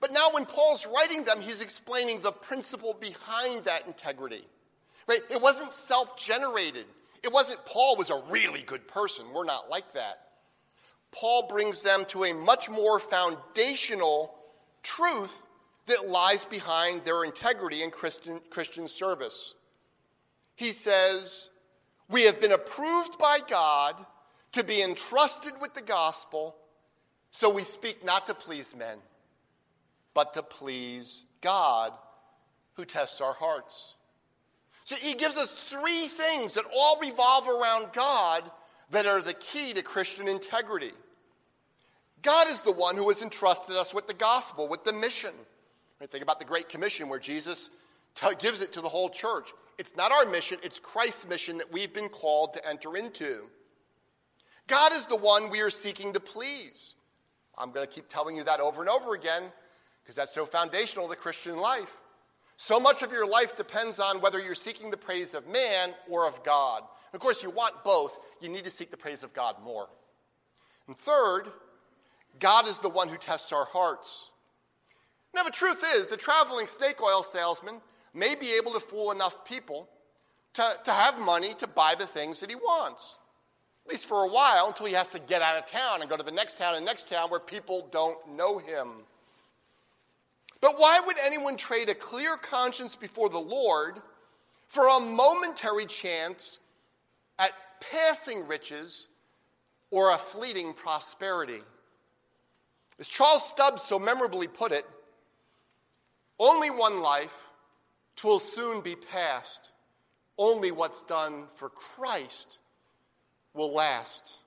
But 0.00 0.12
now, 0.12 0.28
when 0.32 0.46
Paul's 0.46 0.86
writing 0.86 1.24
them, 1.24 1.40
he's 1.40 1.62
explaining 1.62 2.20
the 2.20 2.32
principle 2.32 2.94
behind 2.94 3.64
that 3.64 3.86
integrity. 3.86 4.42
Right? 5.06 5.20
It 5.30 5.40
wasn't 5.40 5.72
self 5.72 6.16
generated. 6.16 6.86
It 7.22 7.32
wasn't 7.32 7.64
Paul 7.66 7.96
was 7.96 8.10
a 8.10 8.20
really 8.28 8.62
good 8.62 8.88
person. 8.88 9.26
We're 9.32 9.44
not 9.44 9.70
like 9.70 9.94
that. 9.94 10.31
Paul 11.12 11.46
brings 11.48 11.82
them 11.82 12.04
to 12.06 12.24
a 12.24 12.34
much 12.34 12.68
more 12.68 12.98
foundational 12.98 14.34
truth 14.82 15.46
that 15.86 16.08
lies 16.08 16.44
behind 16.44 17.04
their 17.04 17.24
integrity 17.24 17.82
in 17.82 17.90
Christian, 17.90 18.40
Christian 18.50 18.88
service. 18.88 19.56
He 20.56 20.70
says, 20.72 21.50
We 22.08 22.22
have 22.22 22.40
been 22.40 22.52
approved 22.52 23.18
by 23.18 23.38
God 23.48 23.94
to 24.52 24.64
be 24.64 24.82
entrusted 24.82 25.52
with 25.60 25.74
the 25.74 25.82
gospel, 25.82 26.56
so 27.30 27.50
we 27.50 27.64
speak 27.64 28.04
not 28.04 28.26
to 28.26 28.34
please 28.34 28.74
men, 28.76 28.98
but 30.14 30.34
to 30.34 30.42
please 30.42 31.26
God 31.40 31.92
who 32.74 32.84
tests 32.84 33.20
our 33.20 33.34
hearts. 33.34 33.96
So 34.84 34.96
he 34.96 35.14
gives 35.14 35.36
us 35.36 35.52
three 35.52 36.06
things 36.06 36.54
that 36.54 36.64
all 36.74 36.98
revolve 37.00 37.48
around 37.48 37.92
God 37.92 38.50
that 38.90 39.06
are 39.06 39.22
the 39.22 39.34
key 39.34 39.72
to 39.72 39.82
Christian 39.82 40.28
integrity. 40.28 40.92
God 42.22 42.48
is 42.48 42.62
the 42.62 42.72
one 42.72 42.96
who 42.96 43.08
has 43.08 43.20
entrusted 43.20 43.76
us 43.76 43.92
with 43.92 44.06
the 44.06 44.14
gospel, 44.14 44.68
with 44.68 44.84
the 44.84 44.92
mission. 44.92 45.32
Think 46.00 46.22
about 46.22 46.38
the 46.38 46.44
Great 46.44 46.68
Commission 46.68 47.08
where 47.08 47.18
Jesus 47.18 47.70
t- 48.14 48.26
gives 48.38 48.60
it 48.60 48.72
to 48.72 48.80
the 48.80 48.88
whole 48.88 49.08
church. 49.08 49.50
It's 49.78 49.96
not 49.96 50.12
our 50.12 50.26
mission, 50.26 50.58
it's 50.62 50.78
Christ's 50.78 51.28
mission 51.28 51.58
that 51.58 51.72
we've 51.72 51.92
been 51.92 52.08
called 52.08 52.54
to 52.54 52.68
enter 52.68 52.96
into. 52.96 53.44
God 54.66 54.92
is 54.92 55.06
the 55.06 55.16
one 55.16 55.50
we 55.50 55.60
are 55.60 55.70
seeking 55.70 56.12
to 56.12 56.20
please. 56.20 56.94
I'm 57.56 57.72
going 57.72 57.86
to 57.86 57.92
keep 57.92 58.08
telling 58.08 58.36
you 58.36 58.44
that 58.44 58.60
over 58.60 58.80
and 58.80 58.90
over 58.90 59.14
again 59.14 59.42
because 60.02 60.16
that's 60.16 60.34
so 60.34 60.44
foundational 60.44 61.08
to 61.08 61.16
Christian 61.16 61.56
life. 61.56 62.00
So 62.56 62.78
much 62.78 63.02
of 63.02 63.12
your 63.12 63.26
life 63.26 63.56
depends 63.56 63.98
on 63.98 64.20
whether 64.20 64.40
you're 64.40 64.54
seeking 64.54 64.90
the 64.90 64.96
praise 64.96 65.34
of 65.34 65.46
man 65.48 65.94
or 66.08 66.26
of 66.26 66.42
God. 66.44 66.82
Of 67.12 67.20
course, 67.20 67.42
you 67.42 67.50
want 67.50 67.84
both. 67.84 68.18
You 68.40 68.48
need 68.48 68.64
to 68.64 68.70
seek 68.70 68.90
the 68.90 68.96
praise 68.96 69.22
of 69.22 69.34
God 69.34 69.56
more. 69.62 69.88
And 70.86 70.96
third, 70.96 71.50
God 72.38 72.66
is 72.66 72.78
the 72.78 72.88
one 72.88 73.08
who 73.08 73.16
tests 73.16 73.52
our 73.52 73.66
hearts. 73.66 74.30
Now, 75.34 75.42
the 75.42 75.50
truth 75.50 75.84
is, 75.94 76.08
the 76.08 76.16
traveling 76.16 76.66
snake 76.66 77.02
oil 77.02 77.22
salesman 77.22 77.80
may 78.14 78.34
be 78.34 78.54
able 78.60 78.72
to 78.72 78.80
fool 78.80 79.12
enough 79.12 79.44
people 79.44 79.88
to, 80.54 80.62
to 80.84 80.92
have 80.92 81.18
money 81.18 81.54
to 81.54 81.66
buy 81.66 81.94
the 81.98 82.06
things 82.06 82.40
that 82.40 82.50
he 82.50 82.56
wants. 82.56 83.16
At 83.86 83.90
least 83.90 84.06
for 84.06 84.24
a 84.24 84.28
while, 84.28 84.68
until 84.68 84.86
he 84.86 84.92
has 84.92 85.10
to 85.10 85.18
get 85.20 85.42
out 85.42 85.56
of 85.56 85.66
town 85.66 86.00
and 86.00 86.10
go 86.10 86.16
to 86.16 86.22
the 86.22 86.30
next 86.30 86.56
town 86.56 86.74
and 86.74 86.84
next 86.84 87.08
town 87.08 87.30
where 87.30 87.40
people 87.40 87.88
don't 87.90 88.18
know 88.36 88.58
him. 88.58 88.88
But 90.60 90.78
why 90.78 91.00
would 91.04 91.16
anyone 91.24 91.56
trade 91.56 91.88
a 91.88 91.94
clear 91.94 92.36
conscience 92.36 92.94
before 92.94 93.28
the 93.28 93.40
Lord 93.40 94.00
for 94.68 94.86
a 94.86 95.00
momentary 95.00 95.86
chance 95.86 96.60
at 97.38 97.50
passing 97.80 98.46
riches 98.46 99.08
or 99.90 100.12
a 100.12 100.18
fleeting 100.18 100.72
prosperity? 100.72 101.62
As 102.98 103.08
Charles 103.08 103.48
Studd 103.48 103.80
so 103.80 103.98
memorably 103.98 104.46
put 104.46 104.72
it, 104.72 104.86
only 106.38 106.70
one 106.70 107.00
life, 107.00 107.48
twill 108.16 108.38
soon 108.38 108.80
be 108.80 108.96
past. 108.96 109.72
Only 110.38 110.70
what's 110.70 111.02
done 111.02 111.46
for 111.54 111.68
Christ 111.68 112.58
will 113.54 113.72
last. 113.72 114.38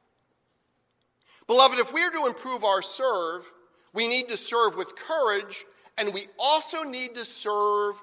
Beloved, 1.47 1.79
if 1.79 1.93
we 1.93 2.03
are 2.03 2.11
to 2.11 2.25
improve 2.25 2.63
our 2.63 2.81
serve, 2.81 3.49
we 3.93 4.07
need 4.07 4.29
to 4.29 4.37
serve 4.37 4.75
with 4.75 4.95
courage, 4.95 5.65
and 5.97 6.13
we 6.13 6.25
also 6.39 6.83
need 6.83 7.15
to 7.15 7.23
serve 7.23 7.95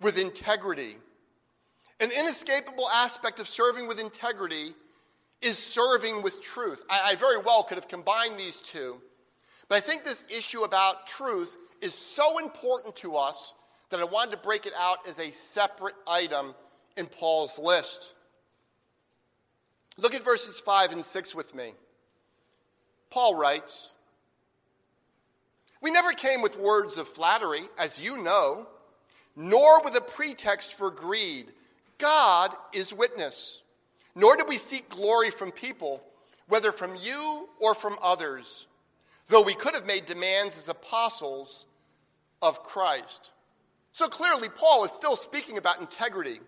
with 0.00 0.18
integrity. 0.18 0.96
An 2.00 2.10
inescapable 2.10 2.88
aspect 2.90 3.40
of 3.40 3.48
serving 3.48 3.88
with 3.88 3.98
integrity 3.98 4.74
is 5.40 5.58
serving 5.58 6.22
with 6.22 6.42
truth. 6.42 6.84
I, 6.88 7.12
I, 7.12 7.14
very 7.16 7.38
well 7.38 7.64
could 7.64 7.76
have 7.76 7.88
combined 7.88 8.38
these 8.38 8.60
two, 8.60 9.00
but 9.72 9.78
I 9.78 9.80
think 9.80 10.04
this 10.04 10.22
issue 10.28 10.64
about 10.64 11.06
truth 11.06 11.56
is 11.80 11.94
so 11.94 12.38
important 12.38 12.94
to 12.96 13.16
us 13.16 13.54
that 13.88 14.00
I 14.00 14.04
wanted 14.04 14.32
to 14.32 14.36
break 14.36 14.66
it 14.66 14.74
out 14.78 15.08
as 15.08 15.18
a 15.18 15.30
separate 15.30 15.94
item 16.06 16.54
in 16.98 17.06
Paul's 17.06 17.58
list. 17.58 18.12
Look 19.96 20.14
at 20.14 20.22
verses 20.22 20.58
5 20.58 20.92
and 20.92 21.02
6 21.02 21.34
with 21.34 21.54
me. 21.54 21.72
Paul 23.08 23.34
writes, 23.34 23.94
We 25.80 25.90
never 25.90 26.12
came 26.12 26.42
with 26.42 26.58
words 26.58 26.98
of 26.98 27.08
flattery, 27.08 27.62
as 27.78 27.98
you 27.98 28.18
know, 28.18 28.66
nor 29.34 29.82
with 29.82 29.96
a 29.96 30.02
pretext 30.02 30.74
for 30.74 30.90
greed. 30.90 31.46
God 31.96 32.54
is 32.74 32.92
witness. 32.92 33.62
Nor 34.14 34.36
did 34.36 34.48
we 34.48 34.58
seek 34.58 34.90
glory 34.90 35.30
from 35.30 35.50
people, 35.50 36.02
whether 36.46 36.72
from 36.72 36.94
you 36.94 37.48
or 37.58 37.74
from 37.74 37.96
others, 38.02 38.66
though 39.28 39.42
we 39.42 39.54
could 39.54 39.74
have 39.74 39.86
made 39.86 40.06
demands 40.06 40.56
as 40.56 40.68
apostles 40.68 41.66
of 42.40 42.62
Christ. 42.62 43.32
So 43.92 44.08
clearly, 44.08 44.48
Paul 44.48 44.84
is 44.84 44.90
still 44.90 45.16
speaking 45.16 45.58
about 45.58 45.80
integrity. 45.80 46.40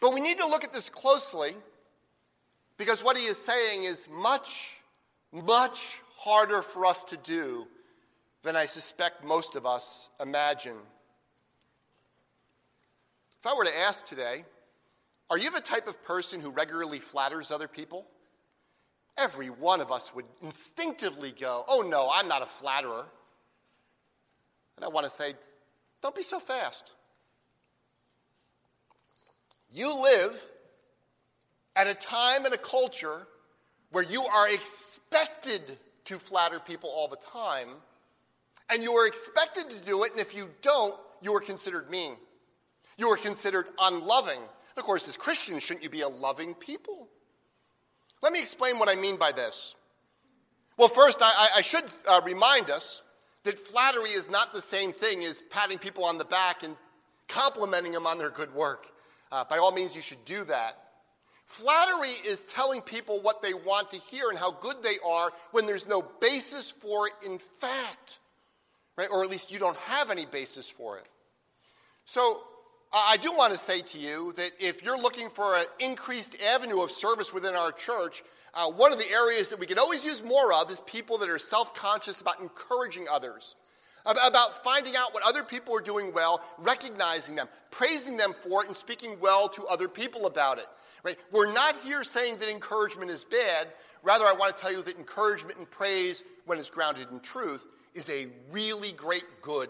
But 0.00 0.12
we 0.12 0.20
need 0.20 0.38
to 0.38 0.46
look 0.46 0.64
at 0.64 0.72
this 0.72 0.90
closely 0.90 1.52
because 2.76 3.02
what 3.02 3.16
he 3.16 3.24
is 3.24 3.38
saying 3.38 3.84
is 3.84 4.08
much, 4.10 4.76
much 5.32 6.00
harder 6.18 6.62
for 6.62 6.84
us 6.84 7.04
to 7.04 7.16
do 7.16 7.66
than 8.42 8.56
I 8.56 8.66
suspect 8.66 9.24
most 9.24 9.56
of 9.56 9.64
us 9.64 10.10
imagine. 10.20 10.76
If 13.40 13.46
I 13.46 13.54
were 13.56 13.64
to 13.64 13.78
ask 13.78 14.06
today, 14.06 14.44
are 15.30 15.38
you 15.38 15.50
the 15.50 15.60
type 15.60 15.86
of 15.86 16.02
person 16.02 16.40
who 16.40 16.50
regularly 16.50 16.98
flatters 16.98 17.50
other 17.50 17.68
people? 17.68 18.06
Every 19.16 19.48
one 19.48 19.80
of 19.80 19.92
us 19.92 20.14
would 20.14 20.24
instinctively 20.42 21.32
go, 21.38 21.64
Oh, 21.68 21.82
no, 21.82 22.10
I'm 22.12 22.28
not 22.28 22.42
a 22.42 22.46
flatterer. 22.46 23.06
And 24.76 24.84
I 24.84 24.88
want 24.88 25.04
to 25.04 25.10
say, 25.10 25.34
Don't 26.02 26.14
be 26.14 26.22
so 26.22 26.38
fast. 26.38 26.94
You 29.72 30.02
live 30.02 30.48
at 31.76 31.86
a 31.86 31.94
time 31.94 32.44
and 32.44 32.54
a 32.54 32.58
culture 32.58 33.26
where 33.90 34.04
you 34.04 34.22
are 34.22 34.48
expected 34.48 35.78
to 36.04 36.18
flatter 36.18 36.60
people 36.60 36.90
all 36.90 37.08
the 37.08 37.16
time, 37.16 37.68
and 38.70 38.82
you 38.82 38.92
are 38.92 39.06
expected 39.06 39.70
to 39.70 39.84
do 39.84 40.04
it, 40.04 40.12
and 40.12 40.20
if 40.20 40.34
you 40.34 40.50
don't, 40.62 40.96
you 41.22 41.34
are 41.34 41.40
considered 41.40 41.90
mean. 41.90 42.16
You 42.98 43.08
are 43.08 43.16
considered 43.16 43.66
unloving. 43.80 44.40
Of 44.76 44.82
course, 44.82 45.08
as 45.08 45.16
Christians, 45.16 45.62
shouldn't 45.62 45.84
you 45.84 45.90
be 45.90 46.02
a 46.02 46.08
loving 46.08 46.54
people? 46.54 47.08
Let 48.24 48.32
me 48.32 48.40
explain 48.40 48.78
what 48.78 48.88
I 48.88 48.94
mean 48.94 49.18
by 49.18 49.32
this. 49.32 49.74
Well, 50.78 50.88
first, 50.88 51.18
I, 51.20 51.48
I 51.56 51.60
should 51.60 51.84
uh, 52.08 52.22
remind 52.24 52.70
us 52.70 53.04
that 53.42 53.58
flattery 53.58 54.08
is 54.08 54.30
not 54.30 54.54
the 54.54 54.62
same 54.62 54.94
thing 54.94 55.22
as 55.22 55.42
patting 55.50 55.76
people 55.76 56.06
on 56.06 56.16
the 56.16 56.24
back 56.24 56.62
and 56.62 56.74
complimenting 57.28 57.92
them 57.92 58.06
on 58.06 58.16
their 58.16 58.30
good 58.30 58.54
work. 58.54 58.86
Uh, 59.30 59.44
by 59.44 59.58
all 59.58 59.72
means, 59.72 59.94
you 59.94 60.00
should 60.00 60.24
do 60.24 60.42
that. 60.44 60.78
Flattery 61.44 62.14
is 62.26 62.44
telling 62.44 62.80
people 62.80 63.20
what 63.20 63.42
they 63.42 63.52
want 63.52 63.90
to 63.90 63.98
hear 63.98 64.30
and 64.30 64.38
how 64.38 64.52
good 64.52 64.82
they 64.82 64.96
are 65.06 65.30
when 65.50 65.66
there's 65.66 65.86
no 65.86 66.00
basis 66.22 66.70
for 66.70 67.08
it 67.08 67.12
in 67.26 67.36
fact, 67.36 68.20
right? 68.96 69.08
Or 69.12 69.22
at 69.22 69.28
least 69.28 69.52
you 69.52 69.58
don't 69.58 69.76
have 69.76 70.10
any 70.10 70.24
basis 70.24 70.66
for 70.66 70.96
it. 70.96 71.06
So 72.06 72.42
I 72.96 73.16
do 73.16 73.32
want 73.32 73.52
to 73.52 73.58
say 73.58 73.80
to 73.80 73.98
you 73.98 74.32
that 74.36 74.52
if 74.60 74.84
you're 74.84 75.00
looking 75.00 75.28
for 75.28 75.56
an 75.56 75.64
increased 75.80 76.40
avenue 76.40 76.80
of 76.80 76.92
service 76.92 77.34
within 77.34 77.56
our 77.56 77.72
church, 77.72 78.22
uh, 78.54 78.70
one 78.70 78.92
of 78.92 78.98
the 78.98 79.10
areas 79.10 79.48
that 79.48 79.58
we 79.58 79.66
can 79.66 79.80
always 79.80 80.04
use 80.04 80.22
more 80.22 80.52
of 80.52 80.70
is 80.70 80.78
people 80.80 81.18
that 81.18 81.28
are 81.28 81.40
self 81.40 81.74
conscious 81.74 82.20
about 82.20 82.38
encouraging 82.38 83.06
others, 83.10 83.56
about 84.06 84.62
finding 84.62 84.94
out 84.94 85.12
what 85.12 85.24
other 85.26 85.42
people 85.42 85.74
are 85.76 85.80
doing 85.80 86.12
well, 86.14 86.40
recognizing 86.56 87.34
them, 87.34 87.48
praising 87.72 88.16
them 88.16 88.32
for 88.32 88.62
it, 88.62 88.68
and 88.68 88.76
speaking 88.76 89.18
well 89.18 89.48
to 89.48 89.66
other 89.66 89.88
people 89.88 90.26
about 90.26 90.58
it. 90.58 90.66
Right? 91.02 91.16
We're 91.32 91.52
not 91.52 91.76
here 91.82 92.04
saying 92.04 92.36
that 92.36 92.48
encouragement 92.48 93.10
is 93.10 93.24
bad. 93.24 93.68
Rather, 94.04 94.24
I 94.24 94.34
want 94.34 94.56
to 94.56 94.62
tell 94.62 94.70
you 94.70 94.82
that 94.82 94.96
encouragement 94.96 95.58
and 95.58 95.68
praise, 95.68 96.22
when 96.46 96.60
it's 96.60 96.70
grounded 96.70 97.08
in 97.10 97.18
truth, 97.18 97.66
is 97.92 98.08
a 98.08 98.28
really 98.52 98.92
great 98.92 99.24
good, 99.42 99.68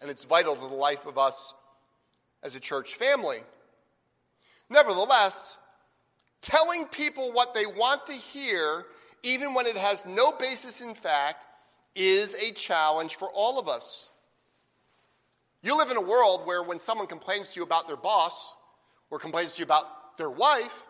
and 0.00 0.10
it's 0.10 0.24
vital 0.24 0.56
to 0.56 0.66
the 0.66 0.74
life 0.74 1.06
of 1.06 1.18
us 1.18 1.54
as 2.44 2.54
a 2.54 2.60
church 2.60 2.94
family. 2.94 3.38
Nevertheless, 4.70 5.56
telling 6.40 6.86
people 6.86 7.32
what 7.32 7.54
they 7.54 7.66
want 7.66 8.06
to 8.06 8.12
hear, 8.12 8.84
even 9.22 9.54
when 9.54 9.66
it 9.66 9.76
has 9.76 10.04
no 10.06 10.32
basis 10.32 10.80
in 10.80 10.94
fact, 10.94 11.44
is 11.96 12.34
a 12.34 12.52
challenge 12.52 13.16
for 13.16 13.28
all 13.34 13.58
of 13.58 13.68
us. 13.68 14.12
You 15.62 15.78
live 15.78 15.90
in 15.90 15.96
a 15.96 16.02
world 16.02 16.46
where 16.46 16.62
when 16.62 16.78
someone 16.78 17.06
complains 17.06 17.52
to 17.52 17.60
you 17.60 17.64
about 17.64 17.86
their 17.86 17.96
boss 17.96 18.54
or 19.10 19.18
complains 19.18 19.54
to 19.54 19.60
you 19.60 19.64
about 19.64 20.18
their 20.18 20.30
wife, 20.30 20.86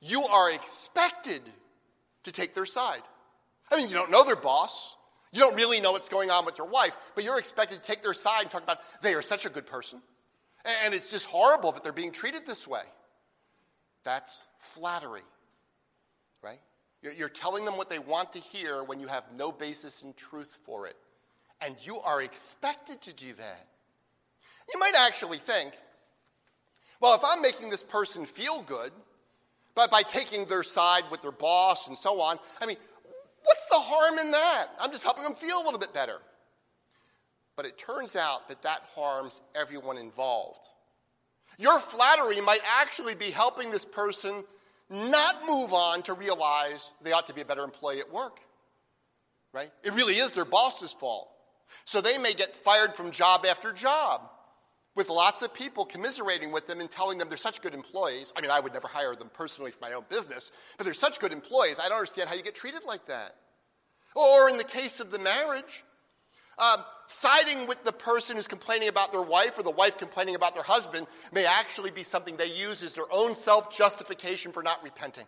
you 0.00 0.22
are 0.24 0.50
expected 0.50 1.40
to 2.24 2.32
take 2.32 2.54
their 2.54 2.66
side. 2.66 3.02
I 3.70 3.76
mean, 3.76 3.88
you 3.88 3.94
don't 3.94 4.10
know 4.10 4.24
their 4.24 4.36
boss. 4.36 4.96
You 5.32 5.40
don't 5.40 5.54
really 5.54 5.80
know 5.80 5.92
what's 5.92 6.10
going 6.10 6.30
on 6.30 6.44
with 6.44 6.56
their 6.56 6.66
wife, 6.66 6.94
but 7.14 7.24
you're 7.24 7.38
expected 7.38 7.80
to 7.80 7.86
take 7.86 8.02
their 8.02 8.12
side 8.12 8.42
and 8.42 8.50
talk 8.50 8.62
about 8.62 8.80
they 9.00 9.14
are 9.14 9.22
such 9.22 9.46
a 9.46 9.48
good 9.48 9.66
person. 9.66 10.02
And 10.84 10.94
it's 10.94 11.10
just 11.10 11.26
horrible 11.26 11.72
that 11.72 11.82
they're 11.82 11.92
being 11.92 12.12
treated 12.12 12.46
this 12.46 12.66
way. 12.68 12.82
That's 14.04 14.46
flattery, 14.58 15.22
right? 16.42 16.60
You're 17.02 17.28
telling 17.28 17.64
them 17.64 17.76
what 17.76 17.90
they 17.90 17.98
want 17.98 18.32
to 18.34 18.38
hear 18.38 18.84
when 18.84 19.00
you 19.00 19.08
have 19.08 19.24
no 19.36 19.50
basis 19.50 20.02
in 20.02 20.14
truth 20.14 20.58
for 20.64 20.86
it. 20.86 20.96
And 21.60 21.74
you 21.82 21.98
are 22.00 22.22
expected 22.22 23.00
to 23.02 23.12
do 23.12 23.32
that. 23.34 23.66
You 24.72 24.78
might 24.78 24.94
actually 24.98 25.38
think, 25.38 25.72
well, 27.00 27.14
if 27.14 27.22
I'm 27.24 27.42
making 27.42 27.70
this 27.70 27.82
person 27.82 28.24
feel 28.24 28.62
good, 28.62 28.92
but 29.74 29.90
by 29.90 30.02
taking 30.02 30.44
their 30.44 30.62
side 30.62 31.04
with 31.10 31.22
their 31.22 31.32
boss 31.32 31.88
and 31.88 31.98
so 31.98 32.20
on, 32.20 32.38
I 32.60 32.66
mean, 32.66 32.76
what's 33.42 33.66
the 33.66 33.76
harm 33.76 34.18
in 34.18 34.30
that? 34.30 34.66
I'm 34.80 34.90
just 34.92 35.02
helping 35.02 35.24
them 35.24 35.34
feel 35.34 35.60
a 35.60 35.64
little 35.64 35.80
bit 35.80 35.92
better. 35.92 36.18
But 37.56 37.66
it 37.66 37.78
turns 37.78 38.16
out 38.16 38.48
that 38.48 38.62
that 38.62 38.82
harms 38.94 39.42
everyone 39.54 39.98
involved. 39.98 40.60
Your 41.58 41.78
flattery 41.78 42.40
might 42.40 42.62
actually 42.80 43.14
be 43.14 43.30
helping 43.30 43.70
this 43.70 43.84
person 43.84 44.44
not 44.88 45.46
move 45.46 45.72
on 45.72 46.02
to 46.02 46.14
realize 46.14 46.94
they 47.02 47.12
ought 47.12 47.26
to 47.26 47.34
be 47.34 47.40
a 47.40 47.44
better 47.44 47.64
employee 47.64 48.00
at 48.00 48.12
work. 48.12 48.40
Right? 49.52 49.70
It 49.82 49.92
really 49.92 50.14
is 50.14 50.30
their 50.30 50.44
boss's 50.44 50.92
fault. 50.92 51.28
So 51.84 52.00
they 52.00 52.18
may 52.18 52.34
get 52.34 52.54
fired 52.54 52.94
from 52.94 53.10
job 53.10 53.44
after 53.46 53.72
job 53.72 54.22
with 54.94 55.08
lots 55.08 55.40
of 55.42 55.54
people 55.54 55.84
commiserating 55.84 56.52
with 56.52 56.66
them 56.66 56.80
and 56.80 56.90
telling 56.90 57.18
them 57.18 57.28
they're 57.28 57.38
such 57.38 57.62
good 57.62 57.74
employees. 57.74 58.32
I 58.36 58.40
mean, 58.40 58.50
I 58.50 58.60
would 58.60 58.74
never 58.74 58.88
hire 58.88 59.14
them 59.14 59.30
personally 59.32 59.70
for 59.70 59.80
my 59.80 59.92
own 59.94 60.04
business, 60.08 60.52
but 60.76 60.84
they're 60.84 60.94
such 60.94 61.18
good 61.18 61.32
employees. 61.32 61.78
I 61.78 61.88
don't 61.88 61.98
understand 61.98 62.28
how 62.28 62.34
you 62.34 62.42
get 62.42 62.54
treated 62.54 62.84
like 62.86 63.06
that. 63.06 63.34
Or 64.14 64.50
in 64.50 64.58
the 64.58 64.64
case 64.64 65.00
of 65.00 65.10
the 65.10 65.18
marriage, 65.18 65.84
Um, 66.58 66.84
siding 67.06 67.66
with 67.66 67.82
the 67.84 67.92
person 67.92 68.36
who's 68.36 68.46
complaining 68.46 68.88
about 68.88 69.12
their 69.12 69.22
wife 69.22 69.58
or 69.58 69.62
the 69.62 69.70
wife 69.70 69.98
complaining 69.98 70.34
about 70.34 70.54
their 70.54 70.62
husband 70.62 71.06
may 71.32 71.46
actually 71.46 71.90
be 71.90 72.02
something 72.02 72.36
they 72.36 72.52
use 72.52 72.82
as 72.82 72.92
their 72.92 73.10
own 73.10 73.34
self 73.34 73.74
justification 73.74 74.52
for 74.52 74.62
not 74.62 74.82
repenting. 74.82 75.26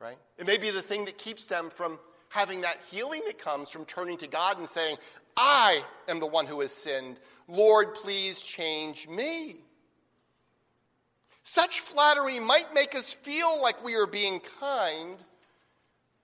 Right? 0.00 0.18
It 0.38 0.46
may 0.46 0.58
be 0.58 0.70
the 0.70 0.82
thing 0.82 1.04
that 1.06 1.18
keeps 1.18 1.46
them 1.46 1.70
from 1.70 1.98
having 2.28 2.62
that 2.62 2.78
healing 2.90 3.22
that 3.26 3.38
comes 3.38 3.70
from 3.70 3.84
turning 3.84 4.16
to 4.18 4.26
God 4.26 4.58
and 4.58 4.68
saying, 4.68 4.96
I 5.36 5.82
am 6.08 6.20
the 6.20 6.26
one 6.26 6.46
who 6.46 6.60
has 6.60 6.72
sinned. 6.72 7.18
Lord, 7.48 7.94
please 7.94 8.40
change 8.40 9.08
me. 9.08 9.56
Such 11.42 11.80
flattery 11.80 12.40
might 12.40 12.72
make 12.74 12.94
us 12.94 13.12
feel 13.12 13.60
like 13.62 13.84
we 13.84 13.94
are 13.96 14.06
being 14.06 14.40
kind 14.60 15.16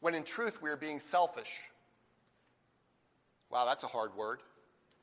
when 0.00 0.14
in 0.14 0.24
truth 0.24 0.62
we 0.62 0.70
are 0.70 0.76
being 0.76 0.98
selfish. 0.98 1.50
Wow, 3.50 3.66
that's 3.66 3.82
a 3.82 3.88
hard 3.88 4.14
word, 4.14 4.40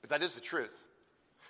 but 0.02 0.10
that 0.10 0.24
is 0.24 0.36
the 0.36 0.42
truth. 0.42 0.84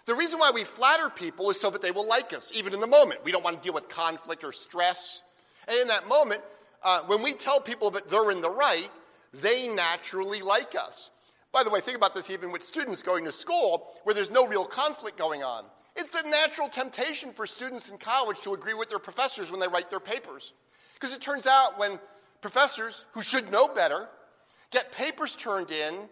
The 0.06 0.16
reason 0.16 0.40
why 0.40 0.52
we 0.54 0.64
flatter 0.64 1.10
people 1.10 1.50
is 1.50 1.60
so 1.60 1.70
that 1.70 1.82
they 1.82 1.92
will 1.92 2.08
like 2.08 2.34
us, 2.34 2.52
even 2.56 2.74
in 2.74 2.80
the 2.80 2.88
moment. 2.88 3.24
We 3.24 3.32
don't 3.32 3.44
want 3.44 3.58
to 3.58 3.64
deal 3.64 3.74
with 3.74 3.90
conflict 3.90 4.44
or 4.44 4.52
stress. 4.54 5.24
And 5.68 5.78
in 5.82 5.88
that 5.90 6.08
moment, 6.08 6.42
uh, 6.84 7.02
when 7.08 7.22
we 7.22 7.34
tell 7.34 7.60
people 7.60 7.92
that 7.92 8.10
they're 8.10 8.32
in 8.32 8.42
the 8.42 8.50
right, 8.50 8.90
they 9.34 9.68
naturally 9.68 10.42
like 10.42 10.76
us. 10.76 11.12
By 11.52 11.64
the 11.64 11.70
way, 11.70 11.82
think 11.82 11.98
about 11.98 12.16
this 12.16 12.30
even 12.30 12.52
with 12.52 12.64
students 12.64 13.04
going 13.04 13.26
to 13.26 13.32
school 13.32 13.90
where 14.04 14.14
there's 14.14 14.32
no 14.32 14.48
real 14.48 14.66
conflict 14.66 15.18
going 15.18 15.44
on. 15.44 15.66
It's 15.96 16.12
the 16.12 16.30
natural 16.30 16.70
temptation 16.70 17.34
for 17.34 17.48
students 17.48 17.90
in 17.90 17.98
college 17.98 18.40
to 18.42 18.54
agree 18.54 18.76
with 18.76 18.90
their 18.90 19.00
professors 19.00 19.50
when 19.50 19.60
they 19.60 19.68
write 19.68 19.90
their 19.90 20.00
papers. 20.00 20.54
Because 20.94 21.14
it 21.14 21.22
turns 21.22 21.48
out 21.48 21.80
when 21.80 22.00
professors 22.42 23.06
who 23.12 23.22
should 23.22 23.52
know 23.52 23.68
better 23.68 24.08
get 24.72 24.92
papers 24.92 25.36
turned 25.36 25.72
in 25.72 26.08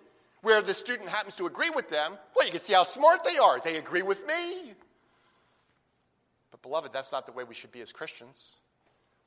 where 0.46 0.62
the 0.62 0.76
student 0.76 1.10
happens 1.10 1.36
to 1.38 1.48
agree 1.48 1.72
with 1.72 1.90
them, 1.90 2.14
well, 2.36 2.46
you 2.46 2.52
can 2.52 2.62
see 2.62 2.74
how 2.74 2.84
smart 2.84 3.24
they 3.24 3.38
are. 3.38 3.60
They 3.60 3.78
agree 3.78 4.04
with 4.04 4.28
me. 4.28 4.74
But, 6.52 6.62
beloved, 6.62 6.94
that's 6.94 7.12
not 7.12 7.26
the 7.26 7.32
way 7.32 7.44
we 7.44 7.56
should 7.56 7.72
be 7.72 7.82
as 7.82 7.92
Christians. 7.92 8.58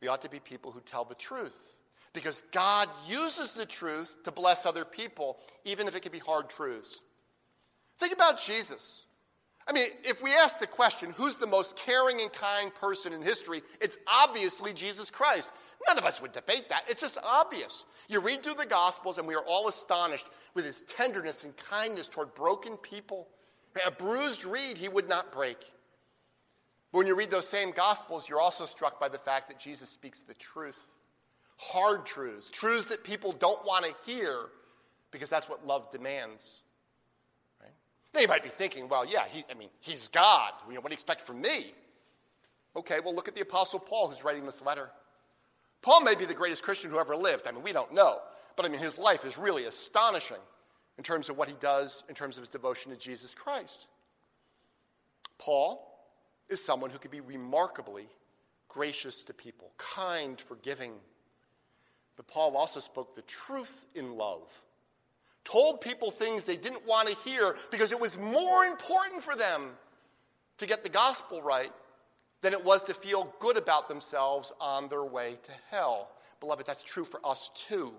We 0.00 0.06
ought 0.06 0.22
to 0.22 0.30
be 0.30 0.38
people 0.38 0.70
who 0.70 0.80
tell 0.80 1.04
the 1.04 1.16
truth 1.16 1.74
because 2.12 2.44
God 2.52 2.88
uses 3.08 3.54
the 3.54 3.66
truth 3.66 4.16
to 4.24 4.30
bless 4.30 4.64
other 4.64 4.84
people, 4.84 5.38
even 5.64 5.88
if 5.88 5.96
it 5.96 6.02
can 6.02 6.12
be 6.12 6.20
hard 6.20 6.48
truths. 6.48 7.02
Think 7.98 8.12
about 8.12 8.40
Jesus. 8.40 9.04
I 9.68 9.72
mean, 9.72 9.88
if 10.02 10.22
we 10.22 10.32
ask 10.34 10.58
the 10.58 10.66
question, 10.66 11.12
who's 11.16 11.36
the 11.36 11.46
most 11.46 11.76
caring 11.76 12.20
and 12.22 12.32
kind 12.32 12.74
person 12.74 13.12
in 13.12 13.20
history, 13.20 13.60
it's 13.80 13.98
obviously 14.06 14.72
Jesus 14.72 15.10
Christ. 15.10 15.52
None 15.86 15.98
of 15.98 16.04
us 16.04 16.22
would 16.22 16.32
debate 16.32 16.70
that. 16.70 16.88
It's 16.88 17.02
just 17.02 17.18
obvious. 17.22 17.84
You 18.08 18.20
read 18.20 18.42
through 18.42 18.54
the 18.54 18.66
Gospels, 18.66 19.18
and 19.18 19.28
we 19.28 19.34
are 19.34 19.44
all 19.44 19.68
astonished 19.68 20.26
with 20.54 20.64
his 20.64 20.80
tenderness 20.82 21.44
and 21.44 21.54
kindness 21.56 22.06
toward 22.06 22.34
broken 22.34 22.78
people. 22.78 23.28
A 23.86 23.90
bruised 23.90 24.46
reed 24.46 24.78
he 24.78 24.88
would 24.88 25.08
not 25.08 25.32
break. 25.32 25.58
But 26.90 26.98
when 26.98 27.06
you 27.06 27.14
read 27.14 27.30
those 27.30 27.46
same 27.46 27.70
Gospels, 27.70 28.26
you're 28.28 28.40
also 28.40 28.64
struck 28.64 28.98
by 28.98 29.08
the 29.08 29.18
fact 29.18 29.48
that 29.48 29.58
Jesus 29.58 29.90
speaks 29.90 30.22
the 30.22 30.34
truth 30.34 30.94
hard 31.58 32.06
truths, 32.06 32.48
truths 32.48 32.86
that 32.86 33.02
people 33.02 33.32
don't 33.32 33.64
want 33.66 33.84
to 33.84 33.92
hear 34.06 34.46
because 35.10 35.28
that's 35.28 35.48
what 35.48 35.66
love 35.66 35.90
demands. 35.90 36.62
Now 38.14 38.20
you 38.20 38.28
might 38.28 38.42
be 38.42 38.48
thinking, 38.48 38.88
well, 38.88 39.04
yeah, 39.04 39.24
he, 39.30 39.44
I 39.50 39.54
mean, 39.54 39.68
he's 39.80 40.08
God. 40.08 40.52
You 40.68 40.74
know, 40.74 40.80
what 40.80 40.90
do 40.90 40.92
you 40.92 40.96
expect 40.96 41.20
from 41.20 41.40
me? 41.40 41.72
Okay, 42.76 43.00
well, 43.04 43.14
look 43.14 43.28
at 43.28 43.34
the 43.34 43.42
Apostle 43.42 43.78
Paul 43.78 44.08
who's 44.08 44.24
writing 44.24 44.46
this 44.46 44.62
letter. 44.62 44.90
Paul 45.82 46.02
may 46.02 46.14
be 46.14 46.24
the 46.24 46.34
greatest 46.34 46.62
Christian 46.62 46.90
who 46.90 46.98
ever 46.98 47.16
lived. 47.16 47.46
I 47.46 47.52
mean, 47.52 47.62
we 47.62 47.72
don't 47.72 47.92
know. 47.92 48.18
But 48.56 48.66
I 48.66 48.68
mean, 48.68 48.80
his 48.80 48.98
life 48.98 49.24
is 49.24 49.38
really 49.38 49.64
astonishing 49.64 50.40
in 50.96 51.04
terms 51.04 51.28
of 51.28 51.36
what 51.36 51.48
he 51.48 51.54
does, 51.60 52.02
in 52.08 52.14
terms 52.14 52.36
of 52.36 52.42
his 52.42 52.48
devotion 52.48 52.90
to 52.90 52.98
Jesus 52.98 53.34
Christ. 53.34 53.86
Paul 55.38 55.84
is 56.48 56.64
someone 56.64 56.90
who 56.90 56.98
could 56.98 57.10
be 57.10 57.20
remarkably 57.20 58.08
gracious 58.68 59.22
to 59.24 59.32
people, 59.32 59.72
kind, 59.76 60.40
forgiving. 60.40 60.94
But 62.16 62.26
Paul 62.26 62.56
also 62.56 62.80
spoke 62.80 63.14
the 63.14 63.22
truth 63.22 63.86
in 63.94 64.12
love 64.12 64.50
told 65.50 65.80
people 65.80 66.10
things 66.10 66.44
they 66.44 66.56
didn't 66.56 66.86
want 66.86 67.08
to 67.08 67.16
hear 67.24 67.56
because 67.70 67.90
it 67.92 68.00
was 68.00 68.18
more 68.18 68.64
important 68.64 69.22
for 69.22 69.34
them 69.34 69.70
to 70.58 70.66
get 70.66 70.82
the 70.82 70.90
gospel 70.90 71.40
right 71.40 71.72
than 72.42 72.52
it 72.52 72.64
was 72.64 72.84
to 72.84 72.94
feel 72.94 73.32
good 73.38 73.56
about 73.56 73.88
themselves 73.88 74.52
on 74.60 74.88
their 74.88 75.04
way 75.04 75.38
to 75.42 75.50
hell. 75.70 76.10
Beloved, 76.40 76.66
that's 76.66 76.82
true 76.82 77.04
for 77.04 77.20
us 77.24 77.50
too. 77.68 77.92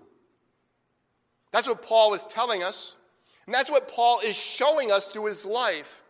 That's 1.50 1.66
what 1.66 1.82
Paul 1.82 2.14
is 2.14 2.26
telling 2.28 2.62
us, 2.62 2.96
and 3.46 3.54
that's 3.54 3.70
what 3.70 3.88
Paul 3.88 4.20
is 4.20 4.36
showing 4.36 4.92
us 4.92 5.08
through 5.08 5.26
his 5.26 5.44
life. 5.44 6.04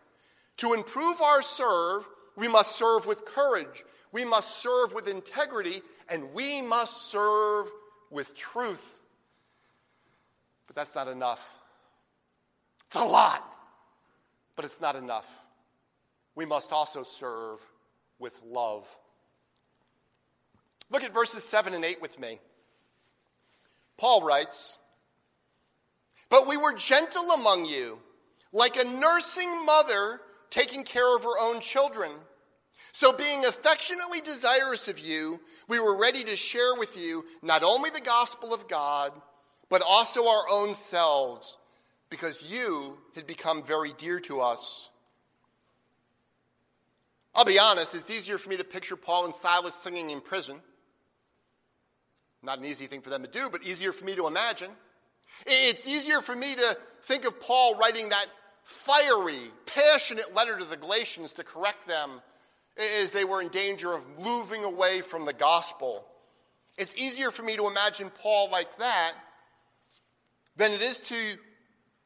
To 0.57 0.73
improve 0.73 1.19
our 1.21 1.41
serve, 1.41 2.07
we 2.35 2.47
must 2.47 2.75
serve 2.75 3.07
with 3.07 3.25
courage, 3.25 3.83
we 4.11 4.23
must 4.23 4.61
serve 4.61 4.93
with 4.93 5.07
integrity, 5.07 5.81
and 6.07 6.33
we 6.33 6.61
must 6.61 7.09
serve 7.09 7.71
with 8.11 8.35
truth. 8.35 9.00
But 10.71 10.77
that's 10.77 10.95
not 10.95 11.09
enough. 11.09 11.53
It's 12.85 12.95
a 12.95 13.03
lot, 13.03 13.45
but 14.55 14.63
it's 14.63 14.79
not 14.79 14.95
enough. 14.95 15.43
We 16.33 16.45
must 16.45 16.71
also 16.71 17.03
serve 17.03 17.59
with 18.19 18.39
love. 18.45 18.87
Look 20.89 21.03
at 21.03 21.13
verses 21.13 21.43
7 21.43 21.73
and 21.73 21.83
8 21.83 22.01
with 22.01 22.17
me. 22.17 22.39
Paul 23.97 24.23
writes, 24.23 24.77
But 26.29 26.47
we 26.47 26.55
were 26.55 26.73
gentle 26.73 27.31
among 27.31 27.65
you, 27.65 27.99
like 28.53 28.77
a 28.77 28.87
nursing 28.87 29.65
mother 29.65 30.21
taking 30.49 30.85
care 30.85 31.13
of 31.17 31.23
her 31.23 31.37
own 31.37 31.59
children. 31.59 32.11
So, 32.93 33.11
being 33.11 33.43
affectionately 33.43 34.21
desirous 34.21 34.87
of 34.87 34.99
you, 34.99 35.41
we 35.67 35.79
were 35.79 35.97
ready 35.97 36.23
to 36.23 36.37
share 36.37 36.75
with 36.75 36.97
you 36.97 37.25
not 37.41 37.61
only 37.61 37.89
the 37.89 37.99
gospel 37.99 38.53
of 38.53 38.69
God, 38.69 39.11
but 39.71 39.81
also 39.81 40.27
our 40.27 40.43
own 40.51 40.73
selves, 40.73 41.57
because 42.09 42.51
you 42.51 42.97
had 43.15 43.25
become 43.25 43.63
very 43.63 43.93
dear 43.97 44.19
to 44.19 44.41
us. 44.41 44.89
I'll 47.33 47.45
be 47.45 47.57
honest, 47.57 47.95
it's 47.95 48.09
easier 48.09 48.37
for 48.37 48.49
me 48.49 48.57
to 48.57 48.65
picture 48.65 48.97
Paul 48.97 49.23
and 49.23 49.33
Silas 49.33 49.73
singing 49.73 50.09
in 50.09 50.19
prison. 50.19 50.57
Not 52.43 52.59
an 52.59 52.65
easy 52.65 52.87
thing 52.87 52.99
for 52.99 53.09
them 53.09 53.23
to 53.23 53.29
do, 53.29 53.49
but 53.49 53.63
easier 53.63 53.93
for 53.93 54.03
me 54.03 54.13
to 54.15 54.27
imagine. 54.27 54.71
It's 55.47 55.87
easier 55.87 56.19
for 56.19 56.35
me 56.35 56.53
to 56.53 56.77
think 57.03 57.23
of 57.23 57.39
Paul 57.39 57.77
writing 57.77 58.09
that 58.09 58.25
fiery, 58.65 59.39
passionate 59.65 60.35
letter 60.35 60.57
to 60.57 60.65
the 60.65 60.75
Galatians 60.75 61.31
to 61.33 61.45
correct 61.45 61.87
them 61.87 62.21
as 63.01 63.11
they 63.11 63.23
were 63.23 63.41
in 63.41 63.47
danger 63.47 63.93
of 63.93 64.05
moving 64.19 64.65
away 64.65 64.99
from 64.99 65.23
the 65.23 65.33
gospel. 65.33 66.05
It's 66.77 66.95
easier 66.97 67.31
for 67.31 67.43
me 67.43 67.55
to 67.55 67.67
imagine 67.67 68.09
Paul 68.09 68.49
like 68.51 68.77
that 68.77 69.13
than 70.61 70.73
it 70.73 70.81
is 70.83 70.99
to 70.99 71.15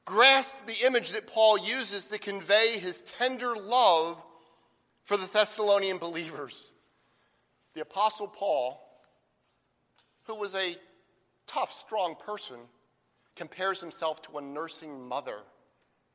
grasp 0.05 0.65
the 0.65 0.85
image 0.85 1.11
that 1.11 1.27
Paul 1.27 1.57
uses 1.57 2.07
to 2.07 2.17
convey 2.17 2.79
his 2.79 3.01
tender 3.01 3.53
love 3.53 4.23
for 5.03 5.17
the 5.17 5.27
Thessalonian 5.27 5.97
believers. 5.97 6.71
The 7.73 7.81
Apostle 7.81 8.29
Paul, 8.29 8.81
who 10.23 10.35
was 10.35 10.55
a 10.55 10.77
tough, 11.47 11.69
strong 11.73 12.15
person, 12.15 12.55
compares 13.35 13.81
himself 13.81 14.21
to 14.21 14.37
a 14.37 14.41
nursing 14.41 15.05
mother 15.05 15.39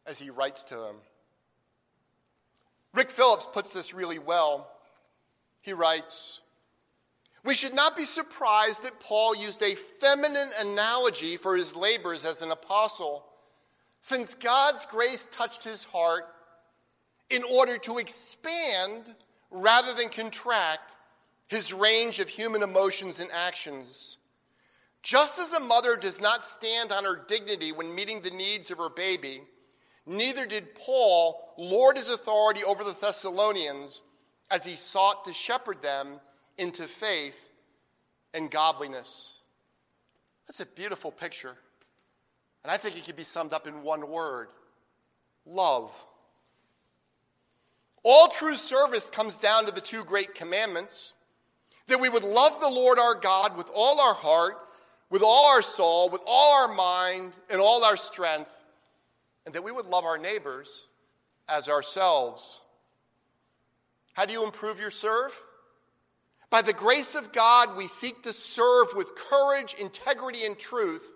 as 0.06 0.18
he 0.18 0.30
writes 0.30 0.62
to 0.62 0.76
them. 0.76 0.96
Rick 2.94 3.10
Phillips 3.10 3.50
puts 3.52 3.74
this 3.74 3.92
really 3.92 4.18
well. 4.18 4.66
He 5.60 5.74
writes, 5.74 6.39
we 7.44 7.54
should 7.54 7.74
not 7.74 7.96
be 7.96 8.02
surprised 8.02 8.82
that 8.82 9.00
Paul 9.00 9.34
used 9.34 9.62
a 9.62 9.74
feminine 9.74 10.50
analogy 10.60 11.36
for 11.36 11.56
his 11.56 11.74
labors 11.74 12.24
as 12.24 12.42
an 12.42 12.50
apostle, 12.50 13.24
since 14.00 14.34
God's 14.34 14.84
grace 14.86 15.26
touched 15.32 15.64
his 15.64 15.84
heart 15.84 16.24
in 17.30 17.42
order 17.44 17.78
to 17.78 17.98
expand 17.98 19.04
rather 19.50 19.94
than 19.94 20.08
contract 20.10 20.96
his 21.46 21.72
range 21.72 22.20
of 22.20 22.28
human 22.28 22.62
emotions 22.62 23.20
and 23.20 23.30
actions. 23.32 24.18
Just 25.02 25.38
as 25.38 25.52
a 25.54 25.60
mother 25.60 25.96
does 25.96 26.20
not 26.20 26.44
stand 26.44 26.92
on 26.92 27.04
her 27.04 27.24
dignity 27.26 27.72
when 27.72 27.94
meeting 27.94 28.20
the 28.20 28.30
needs 28.30 28.70
of 28.70 28.78
her 28.78 28.90
baby, 28.90 29.42
neither 30.04 30.44
did 30.44 30.74
Paul 30.74 31.54
lord 31.56 31.96
his 31.96 32.10
authority 32.10 32.62
over 32.64 32.84
the 32.84 32.96
Thessalonians 33.00 34.02
as 34.50 34.64
he 34.64 34.74
sought 34.74 35.24
to 35.24 35.32
shepherd 35.32 35.80
them 35.80 36.20
into 36.60 36.86
faith 36.86 37.50
and 38.34 38.50
godliness. 38.50 39.40
That's 40.46 40.60
a 40.60 40.66
beautiful 40.66 41.10
picture. 41.10 41.56
And 42.62 42.70
I 42.70 42.76
think 42.76 42.98
it 42.98 43.06
could 43.06 43.16
be 43.16 43.24
summed 43.24 43.52
up 43.52 43.66
in 43.66 43.82
one 43.82 44.08
word 44.08 44.48
love. 45.46 46.04
All 48.02 48.28
true 48.28 48.54
service 48.54 49.10
comes 49.10 49.38
down 49.38 49.66
to 49.66 49.72
the 49.72 49.80
two 49.80 50.04
great 50.04 50.34
commandments 50.34 51.14
that 51.86 52.00
we 52.00 52.08
would 52.08 52.24
love 52.24 52.60
the 52.60 52.68
Lord 52.68 52.98
our 52.98 53.14
God 53.14 53.56
with 53.56 53.70
all 53.74 54.00
our 54.00 54.14
heart, 54.14 54.54
with 55.10 55.22
all 55.22 55.46
our 55.54 55.62
soul, 55.62 56.10
with 56.10 56.22
all 56.26 56.62
our 56.62 56.74
mind, 56.74 57.32
and 57.50 57.60
all 57.60 57.82
our 57.84 57.96
strength, 57.96 58.64
and 59.44 59.54
that 59.54 59.64
we 59.64 59.72
would 59.72 59.86
love 59.86 60.04
our 60.04 60.18
neighbors 60.18 60.88
as 61.48 61.68
ourselves. 61.68 62.60
How 64.12 64.24
do 64.24 64.32
you 64.32 64.44
improve 64.44 64.78
your 64.78 64.90
serve? 64.90 65.40
By 66.50 66.62
the 66.62 66.72
grace 66.72 67.14
of 67.14 67.32
God, 67.32 67.76
we 67.76 67.86
seek 67.86 68.22
to 68.24 68.32
serve 68.32 68.88
with 68.94 69.14
courage, 69.14 69.74
integrity, 69.78 70.44
and 70.44 70.58
truth. 70.58 71.14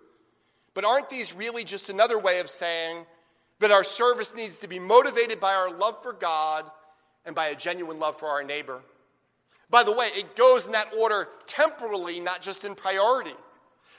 But 0.73 0.85
aren't 0.85 1.09
these 1.09 1.35
really 1.35 1.65
just 1.65 1.89
another 1.89 2.17
way 2.17 2.39
of 2.39 2.49
saying 2.49 3.05
that 3.59 3.71
our 3.71 3.83
service 3.83 4.33
needs 4.33 4.57
to 4.59 4.67
be 4.67 4.79
motivated 4.79 5.41
by 5.41 5.53
our 5.53 5.71
love 5.71 6.01
for 6.01 6.13
God 6.13 6.65
and 7.25 7.35
by 7.35 7.47
a 7.47 7.55
genuine 7.55 7.99
love 7.99 8.17
for 8.17 8.27
our 8.27 8.43
neighbor? 8.43 8.81
By 9.69 9.83
the 9.83 9.91
way, 9.91 10.07
it 10.15 10.35
goes 10.35 10.65
in 10.65 10.71
that 10.71 10.93
order 10.97 11.27
temporally, 11.47 12.19
not 12.21 12.41
just 12.41 12.63
in 12.63 12.75
priority. 12.75 13.33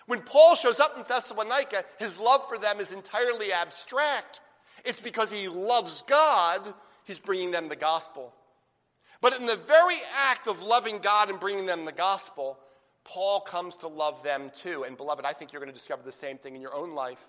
When 0.07 0.22
Paul 0.22 0.55
shows 0.55 0.80
up 0.80 0.97
in 0.97 1.03
Thessalonica, 1.03 1.84
his 1.99 2.20
love 2.20 2.49
for 2.49 2.57
them 2.57 2.78
is 2.78 2.93
entirely 2.93 3.53
abstract. 3.53 4.41
It's 4.84 5.01
because 5.01 5.32
he 5.32 5.49
loves 5.49 6.03
God, 6.03 6.62
he's 7.05 7.18
bringing 7.18 7.51
them 7.51 7.68
the 7.68 7.76
gospel. 7.76 8.32
But 9.27 9.41
in 9.41 9.47
the 9.47 9.57
very 9.57 9.97
act 10.29 10.47
of 10.47 10.62
loving 10.62 10.99
God 10.99 11.31
and 11.31 11.41
bringing 11.41 11.66
them 11.66 11.85
the 11.85 11.91
gospel, 11.91 12.61
Paul 13.03 13.41
comes 13.41 13.77
to 13.79 13.89
love 13.89 14.22
them 14.22 14.53
too. 14.55 14.85
And 14.85 14.97
beloved, 14.97 15.24
I 15.24 15.33
think 15.33 15.53
you're 15.53 15.59
going 15.59 15.72
to 15.72 15.77
discover 15.77 16.05
the 16.05 16.12
same 16.12 16.39
thing 16.39 16.55
in 16.55 16.62
your 16.62 16.72
own 16.72 16.93
life. 16.93 17.29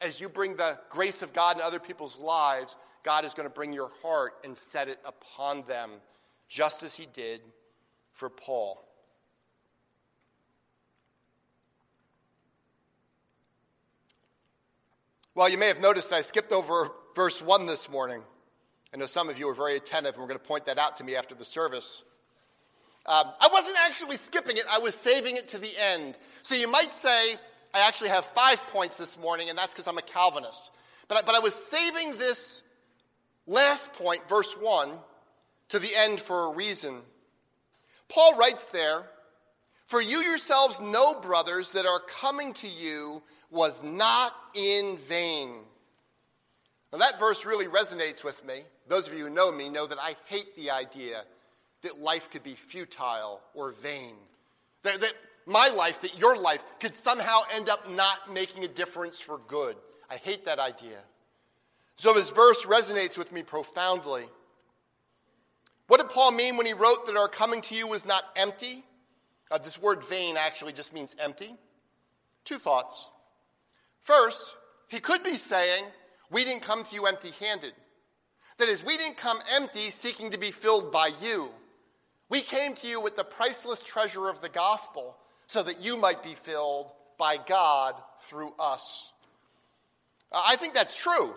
As 0.00 0.20
you 0.20 0.28
bring 0.28 0.56
the 0.56 0.76
grace 0.90 1.22
of 1.22 1.32
God 1.32 1.54
in 1.54 1.62
other 1.62 1.78
people's 1.78 2.18
lives, 2.18 2.76
God 3.04 3.24
is 3.24 3.32
going 3.32 3.48
to 3.48 3.54
bring 3.54 3.72
your 3.72 3.92
heart 4.02 4.32
and 4.42 4.56
set 4.56 4.88
it 4.88 4.98
upon 5.04 5.62
them, 5.68 5.92
just 6.48 6.82
as 6.82 6.94
he 6.94 7.06
did 7.06 7.42
for 8.12 8.28
Paul. 8.28 8.84
Well, 15.36 15.48
you 15.48 15.58
may 15.58 15.68
have 15.68 15.80
noticed 15.80 16.12
I 16.12 16.22
skipped 16.22 16.50
over 16.50 16.90
verse 17.14 17.40
1 17.40 17.66
this 17.66 17.88
morning. 17.88 18.24
I 18.94 18.96
know 18.96 19.06
some 19.06 19.28
of 19.28 19.40
you 19.40 19.48
are 19.48 19.54
very 19.54 19.76
attentive, 19.76 20.14
and 20.14 20.22
we're 20.22 20.28
going 20.28 20.38
to 20.38 20.46
point 20.46 20.66
that 20.66 20.78
out 20.78 20.98
to 20.98 21.04
me 21.04 21.16
after 21.16 21.34
the 21.34 21.44
service. 21.44 22.04
Um, 23.06 23.24
I 23.40 23.48
wasn't 23.52 23.76
actually 23.84 24.16
skipping 24.16 24.56
it, 24.56 24.62
I 24.70 24.78
was 24.78 24.94
saving 24.94 25.36
it 25.36 25.48
to 25.48 25.58
the 25.58 25.72
end. 25.92 26.16
So 26.44 26.54
you 26.54 26.70
might 26.70 26.92
say, 26.92 27.34
I 27.74 27.80
actually 27.80 28.10
have 28.10 28.24
five 28.24 28.64
points 28.68 28.96
this 28.96 29.18
morning, 29.18 29.50
and 29.50 29.58
that's 29.58 29.74
because 29.74 29.88
I'm 29.88 29.98
a 29.98 30.02
Calvinist. 30.02 30.70
But 31.08 31.18
I, 31.18 31.22
but 31.22 31.34
I 31.34 31.40
was 31.40 31.54
saving 31.54 32.18
this 32.18 32.62
last 33.48 33.92
point, 33.94 34.28
verse 34.28 34.52
1, 34.52 34.92
to 35.70 35.80
the 35.80 35.90
end 35.96 36.20
for 36.20 36.52
a 36.52 36.54
reason. 36.54 37.00
Paul 38.08 38.36
writes 38.36 38.66
there, 38.66 39.02
For 39.86 40.00
you 40.00 40.18
yourselves 40.18 40.80
know, 40.80 41.20
brothers, 41.20 41.72
that 41.72 41.84
our 41.84 41.98
coming 41.98 42.52
to 42.54 42.68
you 42.68 43.24
was 43.50 43.82
not 43.82 44.36
in 44.54 44.98
vain. 44.98 45.63
Now, 46.94 47.00
that 47.00 47.18
verse 47.18 47.44
really 47.44 47.66
resonates 47.66 48.22
with 48.22 48.46
me. 48.46 48.60
Those 48.86 49.08
of 49.08 49.14
you 49.14 49.24
who 49.24 49.30
know 49.30 49.50
me 49.50 49.68
know 49.68 49.84
that 49.84 49.98
I 50.00 50.14
hate 50.26 50.54
the 50.54 50.70
idea 50.70 51.24
that 51.82 51.98
life 51.98 52.30
could 52.30 52.44
be 52.44 52.54
futile 52.54 53.40
or 53.52 53.72
vain. 53.72 54.14
That, 54.84 55.00
that 55.00 55.12
my 55.44 55.70
life, 55.70 56.02
that 56.02 56.16
your 56.16 56.38
life, 56.38 56.62
could 56.78 56.94
somehow 56.94 57.40
end 57.52 57.68
up 57.68 57.90
not 57.90 58.32
making 58.32 58.62
a 58.62 58.68
difference 58.68 59.20
for 59.20 59.38
good. 59.48 59.74
I 60.08 60.18
hate 60.18 60.44
that 60.44 60.60
idea. 60.60 61.00
So 61.96 62.14
this 62.14 62.30
verse 62.30 62.64
resonates 62.64 63.18
with 63.18 63.32
me 63.32 63.42
profoundly. 63.42 64.26
What 65.88 66.00
did 66.00 66.10
Paul 66.10 66.30
mean 66.30 66.56
when 66.56 66.66
he 66.66 66.74
wrote 66.74 67.06
that 67.06 67.16
our 67.16 67.26
coming 67.26 67.60
to 67.62 67.74
you 67.74 67.88
was 67.88 68.06
not 68.06 68.22
empty? 68.36 68.84
Uh, 69.50 69.58
this 69.58 69.82
word 69.82 70.06
vain 70.06 70.36
actually 70.36 70.72
just 70.72 70.94
means 70.94 71.16
empty. 71.18 71.56
Two 72.44 72.58
thoughts. 72.58 73.10
First, 74.00 74.54
he 74.86 75.00
could 75.00 75.24
be 75.24 75.34
saying, 75.34 75.86
We 76.30 76.44
didn't 76.44 76.62
come 76.62 76.84
to 76.84 76.94
you 76.94 77.06
empty 77.06 77.32
handed. 77.40 77.72
That 78.58 78.68
is, 78.68 78.84
we 78.84 78.96
didn't 78.96 79.16
come 79.16 79.38
empty 79.54 79.90
seeking 79.90 80.30
to 80.30 80.38
be 80.38 80.50
filled 80.50 80.92
by 80.92 81.10
you. 81.20 81.50
We 82.28 82.40
came 82.40 82.74
to 82.74 82.86
you 82.86 83.00
with 83.00 83.16
the 83.16 83.24
priceless 83.24 83.82
treasure 83.82 84.28
of 84.28 84.40
the 84.40 84.48
gospel 84.48 85.16
so 85.46 85.62
that 85.62 85.80
you 85.80 85.96
might 85.96 86.22
be 86.22 86.34
filled 86.34 86.92
by 87.18 87.36
God 87.36 87.94
through 88.18 88.52
us. 88.58 89.12
Uh, 90.32 90.42
I 90.44 90.56
think 90.56 90.74
that's 90.74 90.96
true. 90.96 91.34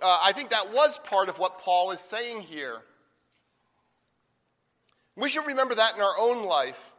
Uh, 0.00 0.18
I 0.22 0.32
think 0.32 0.50
that 0.50 0.72
was 0.72 0.98
part 0.98 1.28
of 1.28 1.38
what 1.38 1.58
Paul 1.58 1.90
is 1.90 2.00
saying 2.00 2.42
here. 2.42 2.78
We 5.16 5.28
should 5.28 5.46
remember 5.46 5.74
that 5.74 5.96
in 5.96 6.00
our 6.00 6.14
own 6.20 6.46
life. 6.46 6.92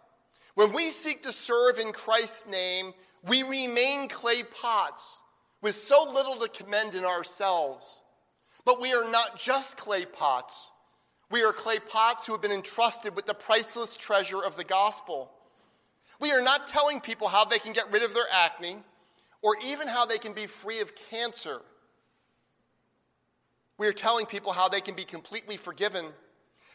When 0.56 0.74
we 0.74 0.88
seek 0.88 1.24
to 1.24 1.32
serve 1.32 1.80
in 1.80 1.94
Christ's 1.94 2.46
name, 2.48 2.94
we 3.24 3.44
remain 3.44 4.10
clay 4.10 4.44
pots 4.44 5.24
with 5.62 5.76
so 5.76 6.10
little 6.12 6.36
to 6.38 6.48
commend 6.48 6.96
in 6.96 7.06
ourselves. 7.06 8.02
But 8.66 8.82
we 8.82 8.94
are 8.94 9.10
not 9.10 9.38
just 9.38 9.78
clay 9.78 10.06
pots. 10.06 10.72
We 11.32 11.44
are 11.44 11.54
clay 11.54 11.80
pots 11.80 12.26
who 12.26 12.34
have 12.34 12.42
been 12.42 12.52
entrusted 12.52 13.16
with 13.16 13.26
the 13.26 13.34
priceless 13.34 13.96
treasure 13.96 14.42
of 14.42 14.56
the 14.56 14.64
gospel. 14.64 15.32
We 16.20 16.32
are 16.32 16.42
not 16.42 16.68
telling 16.68 17.00
people 17.00 17.28
how 17.28 17.46
they 17.46 17.60
can 17.60 17.74
get 17.74 17.92
rid 17.92 18.04
of 18.04 18.14
their 18.14 18.26
acne 18.32 18.78
or 19.42 19.56
even 19.66 19.88
how 19.88 20.06
they 20.06 20.18
can 20.18 20.34
be 20.34 20.48
free 20.48 20.82
of 20.82 20.94
cancer. 21.10 21.62
We 23.78 23.88
are 23.88 23.94
telling 23.94 24.26
people 24.26 24.52
how 24.52 24.68
they 24.68 24.82
can 24.82 24.96
be 24.96 25.06
completely 25.06 25.56
forgiven, 25.56 26.06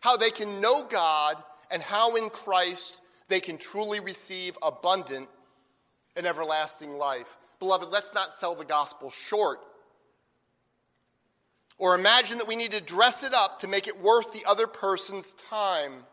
how 0.01 0.17
they 0.17 0.31
can 0.31 0.61
know 0.61 0.85
God, 0.85 1.37
and 1.71 1.83
how 1.83 2.17
in 2.17 2.31
Christ 2.31 3.01
they 3.29 3.41
can 3.41 3.59
truly 3.59 4.01
receive 4.01 4.57
abundant 4.63 5.29
and 6.17 6.27
everlasting 6.27 6.97
life. 6.97 7.37
Beloved, 7.59 7.89
let's 7.91 8.13
not 8.15 8.35
sell 8.35 8.55
the 8.55 8.65
gospel 8.65 9.11
short. 9.11 9.61
Or 11.79 11.95
imagine 11.95 12.39
that 12.39 12.49
we 12.49 12.57
need 12.57 12.71
to 12.73 12.81
dress 12.81 13.25
it 13.25 13.35
up 13.35 13.61
to 13.61 13.69
make 13.69 13.89
it 13.89 14.01
worth 14.01 14.33
the 14.33 14.45
other 14.47 14.67
person's 14.67 15.35
time. 15.51 16.05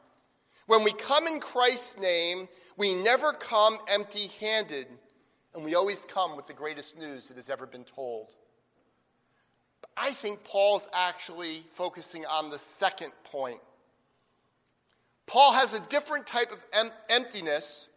When 0.66 0.84
we 0.84 0.92
come 0.92 1.28
in 1.28 1.39
Christ's 1.39 1.98
name, 1.98 2.48
we 2.78 2.96
never 2.96 3.34
come 3.34 3.78
empty 3.88 4.32
handed, 4.39 4.88
and 5.54 5.64
we 5.64 5.76
always 5.76 6.06
come 6.06 6.36
with 6.36 6.48
the 6.48 6.54
greatest 6.54 6.98
news 6.98 7.28
that 7.28 7.38
has 7.38 7.50
ever 7.50 7.66
been 7.66 7.84
told. 7.84 8.30
But 9.82 9.92
I 9.98 10.12
think 10.12 10.44
Paul's 10.44 10.89
actually 10.94 11.64
focusing 11.70 12.26
on 12.26 12.50
the 12.50 12.58
second 12.58 13.12
point. 13.26 13.60
Paul 15.28 15.54
has 15.54 15.74
a 15.74 15.82
different 15.82 16.26
type 16.26 16.52
of 16.52 16.66
em- 16.74 16.92
emptiness 17.10 17.88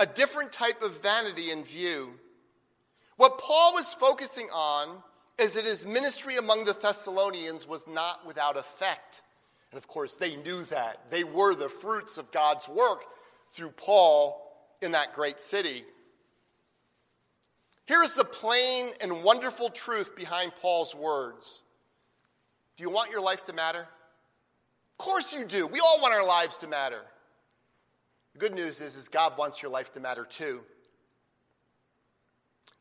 a 0.00 0.06
different 0.06 0.50
type 0.50 0.82
of 0.82 1.02
vanity 1.02 1.50
in 1.50 1.62
view. 1.62 2.18
What 3.20 3.36
Paul 3.36 3.74
was 3.74 3.92
focusing 3.92 4.46
on 4.46 4.96
is 5.38 5.52
that 5.52 5.66
his 5.66 5.84
ministry 5.84 6.38
among 6.38 6.64
the 6.64 6.72
Thessalonians 6.72 7.68
was 7.68 7.86
not 7.86 8.26
without 8.26 8.56
effect. 8.56 9.20
And 9.70 9.76
of 9.76 9.86
course, 9.86 10.16
they 10.16 10.36
knew 10.36 10.62
that. 10.64 11.10
They 11.10 11.22
were 11.22 11.54
the 11.54 11.68
fruits 11.68 12.16
of 12.16 12.32
God's 12.32 12.66
work 12.66 13.04
through 13.52 13.72
Paul 13.72 14.40
in 14.80 14.92
that 14.92 15.12
great 15.12 15.38
city. 15.38 15.84
Here's 17.84 18.14
the 18.14 18.24
plain 18.24 18.86
and 19.02 19.22
wonderful 19.22 19.68
truth 19.68 20.16
behind 20.16 20.56
Paul's 20.56 20.94
words 20.94 21.62
Do 22.78 22.84
you 22.84 22.88
want 22.88 23.10
your 23.10 23.20
life 23.20 23.44
to 23.44 23.52
matter? 23.52 23.80
Of 23.80 24.96
course 24.96 25.34
you 25.34 25.44
do. 25.44 25.66
We 25.66 25.80
all 25.80 26.00
want 26.00 26.14
our 26.14 26.26
lives 26.26 26.56
to 26.56 26.66
matter. 26.66 27.02
The 28.32 28.38
good 28.38 28.54
news 28.54 28.80
is, 28.80 28.96
is 28.96 29.10
God 29.10 29.36
wants 29.36 29.60
your 29.60 29.70
life 29.70 29.92
to 29.92 30.00
matter 30.00 30.24
too. 30.24 30.62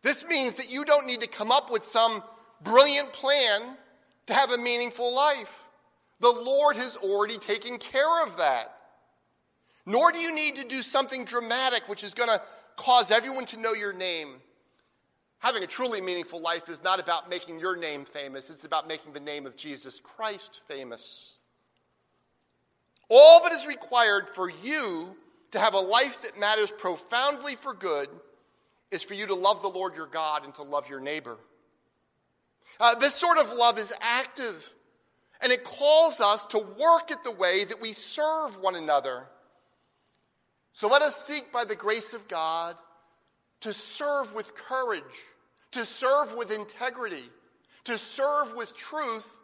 This 0.02 0.26
means 0.26 0.56
that 0.56 0.72
you 0.72 0.86
don't 0.86 1.06
need 1.06 1.22
to 1.22 1.28
come 1.28 1.52
up 1.52 1.72
with 1.72 1.84
some 1.84 2.24
brilliant 2.62 3.12
plan 3.14 3.62
to 4.28 4.34
have 4.34 4.52
a 4.52 4.58
meaningful 4.58 5.14
life. 5.14 5.68
The 6.20 6.30
Lord 6.32 6.78
has 6.78 6.98
already 6.98 7.38
taken 7.38 7.78
care 7.78 8.24
of 8.24 8.38
that. 8.38 8.76
Nor 9.86 10.12
do 10.12 10.20
you 10.20 10.34
need 10.34 10.56
to 10.58 10.66
do 10.68 10.82
something 10.82 11.26
dramatic 11.26 11.88
which 11.88 12.04
is 12.04 12.14
going 12.14 12.30
to 12.30 12.42
cause 12.76 13.12
everyone 13.12 13.46
to 13.46 13.60
know 13.60 13.74
your 13.74 13.94
name. 13.94 14.36
Having 15.40 15.64
a 15.64 15.68
truly 15.68 16.02
meaningful 16.02 16.42
life 16.42 16.70
is 16.70 16.84
not 16.84 17.00
about 17.00 17.30
making 17.30 17.60
your 17.60 17.76
name 17.76 18.06
famous, 18.06 18.50
it's 18.50 18.66
about 18.66 18.88
making 18.88 19.14
the 19.14 19.20
name 19.20 19.46
of 19.46 19.56
Jesus 19.56 20.00
Christ 20.00 20.62
famous. 20.68 21.40
All 23.10 23.42
that 23.44 23.52
is 23.54 23.66
required 23.66 24.30
for 24.30 24.50
you 24.50 25.16
to 25.52 25.60
have 25.60 25.74
a 25.74 25.80
life 25.80 26.22
that 26.22 26.40
matters 26.40 26.72
profoundly 26.72 27.56
for 27.56 27.74
good 27.74 28.10
is 28.92 29.04
for 29.04 29.14
you 29.14 29.28
to 29.28 29.36
love 29.36 29.62
the 29.62 29.68
Lord 29.68 29.96
your 29.96 30.08
God 30.08 30.44
and 30.44 30.54
to 30.56 30.64
love 30.64 30.90
your 30.90 31.00
neighbor. 31.00 31.38
Uh, 32.80 32.96
this 32.96 33.14
sort 33.14 33.38
of 33.38 33.52
love 33.54 33.78
is 33.78 33.94
active, 34.02 34.72
and 35.42 35.52
it 35.52 35.64
calls 35.64 36.20
us 36.20 36.46
to 36.48 36.58
work 36.58 37.12
at 37.12 37.24
the 37.24 37.32
way 37.32 37.66
that 37.66 37.82
we 37.82 37.92
serve 37.92 38.60
one 38.60 38.76
another. 38.76 39.28
So 40.74 40.88
let 40.88 41.02
us 41.02 41.26
seek 41.26 41.52
by 41.52 41.66
the 41.66 41.76
grace 41.76 42.14
of 42.14 42.28
God 42.28 42.76
to 43.62 43.74
serve 43.74 44.34
with 44.34 44.56
courage, 44.56 45.04
to 45.72 45.86
serve 45.86 46.36
with 46.36 46.52
integrity, 46.52 47.30
to 47.84 47.98
serve 47.98 48.54
with 48.56 48.76
truth, 48.76 49.38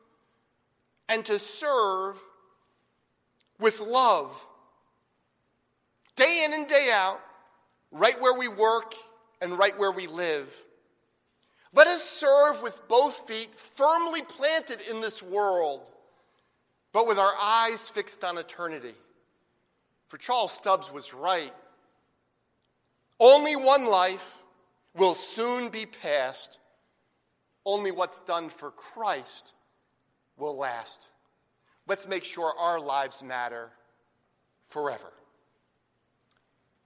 and 1.10 1.26
to 1.26 1.38
serve 1.38 2.22
with 3.60 3.80
love. 3.82 4.46
Day 6.16 6.46
in 6.46 6.54
and 6.54 6.68
day 6.68 6.90
out, 6.94 7.20
right 7.92 8.20
where 8.22 8.38
we 8.38 8.48
work 8.48 8.96
and 9.42 9.58
right 9.58 9.78
where 9.78 9.92
we 9.92 10.08
live. 10.08 10.56
Let 11.74 11.88
us 11.88 12.10
serve 12.10 12.62
with 12.62 12.88
both 12.88 13.28
feet 13.28 13.60
firmly 13.60 14.22
planted 14.22 14.82
in 14.90 15.02
this 15.02 15.22
world, 15.22 15.92
but 16.94 17.08
with 17.08 17.20
our 17.20 17.34
eyes 17.40 17.90
fixed 17.90 18.24
on 18.24 18.38
eternity. 18.38 18.96
For 20.08 20.18
Charles 20.18 20.54
Studd 20.54 20.90
was 20.94 21.14
right. 21.14 21.54
Only 23.20 23.56
one 23.56 23.86
life 23.88 24.42
will 24.96 25.14
soon 25.14 25.70
be 25.70 25.86
past. 25.86 26.60
Only 27.66 27.92
what's 27.92 28.20
done 28.22 28.50
for 28.50 28.72
Christ 28.72 29.54
will 30.38 30.56
last. 30.56 31.12
Let's 31.88 32.08
make 32.08 32.24
sure 32.24 32.54
our 32.58 32.80
lives 32.80 33.24
matter 33.24 33.70
forever. 34.68 35.12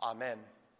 Amen. 0.01 0.39